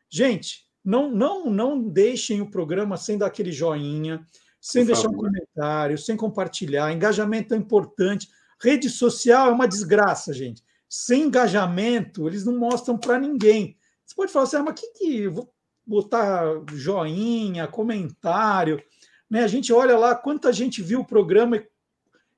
gente, 0.10 0.68
não, 0.84 1.12
não, 1.12 1.50
não 1.50 1.82
deixem 1.82 2.42
o 2.42 2.50
programa 2.50 2.98
sem 2.98 3.18
dar 3.18 3.28
aquele 3.28 3.52
joinha 3.52 4.26
sem 4.62 4.86
deixar 4.86 5.10
um 5.10 5.16
comentário, 5.16 5.98
sem 5.98 6.16
compartilhar. 6.16 6.94
Engajamento 6.94 7.56
é 7.56 7.58
importante. 7.58 8.30
Rede 8.62 8.90
social 8.90 9.50
é 9.50 9.52
uma 9.52 9.68
desgraça, 9.68 10.32
gente. 10.32 10.64
Sem 10.94 11.24
engajamento, 11.24 12.28
eles 12.28 12.44
não 12.44 12.58
mostram 12.58 12.98
para 12.98 13.18
ninguém. 13.18 13.78
Você 14.06 14.14
pode 14.14 14.32
falar 14.32 14.44
assim, 14.44 14.58
ah, 14.58 14.64
mas 14.64 14.78
que 14.78 14.88
que 14.88 15.28
vou 15.30 15.50
botar 15.86 16.44
joinha, 16.74 17.66
comentário, 17.66 18.84
né? 19.30 19.44
A 19.44 19.48
gente 19.48 19.72
olha 19.72 19.98
lá 19.98 20.14
quanta 20.14 20.52
gente 20.52 20.82
viu 20.82 21.00
o 21.00 21.06
programa 21.06 21.56
e, 21.56 21.66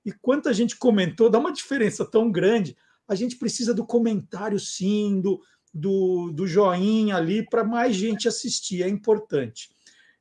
e 0.05 0.11
quanta 0.11 0.53
gente 0.53 0.77
comentou, 0.77 1.31
dá 1.31 1.39
uma 1.39 1.51
diferença 1.51 2.05
tão 2.05 2.31
grande. 2.31 2.77
A 3.07 3.15
gente 3.15 3.37
precisa 3.37 3.73
do 3.73 3.85
comentário, 3.85 4.59
sim, 4.59 5.19
do, 5.19 5.41
do, 5.73 6.31
do 6.31 6.45
joinha 6.45 7.15
ali 7.15 7.43
para 7.49 7.63
mais 7.63 7.95
gente 7.95 8.27
assistir, 8.27 8.83
é 8.83 8.87
importante. 8.87 9.71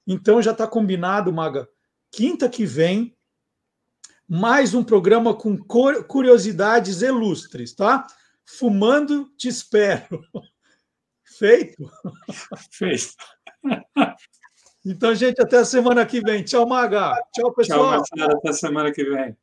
Então 0.07 0.41
já 0.41 0.53
está 0.53 0.66
combinado, 0.66 1.30
Maga 1.30 1.68
quinta 2.12 2.47
que 2.47 2.66
vem, 2.66 3.16
mais 4.28 4.74
um 4.74 4.85
programa 4.85 5.35
com 5.35 5.57
curiosidades 5.57 7.01
ilustres, 7.01 7.72
tá? 7.72 8.07
Fumando, 8.45 9.28
te 9.36 9.49
espero. 9.49 10.22
Feito? 11.38 11.90
Feito. 12.70 13.14
Então, 14.84 15.14
gente, 15.14 15.40
até 15.40 15.59
a 15.59 15.64
semana 15.64 16.05
que 16.05 16.20
vem. 16.20 16.45
Tchau, 16.45 16.66
Maga. 16.66 17.14
Tchau, 17.32 17.53
pessoal. 17.55 17.78
Tchau, 17.78 18.18
Marcelo. 18.18 18.38
Até 18.38 18.49
a 18.51 18.53
semana 18.53 18.93
que 18.93 19.05
vem. 19.05 19.36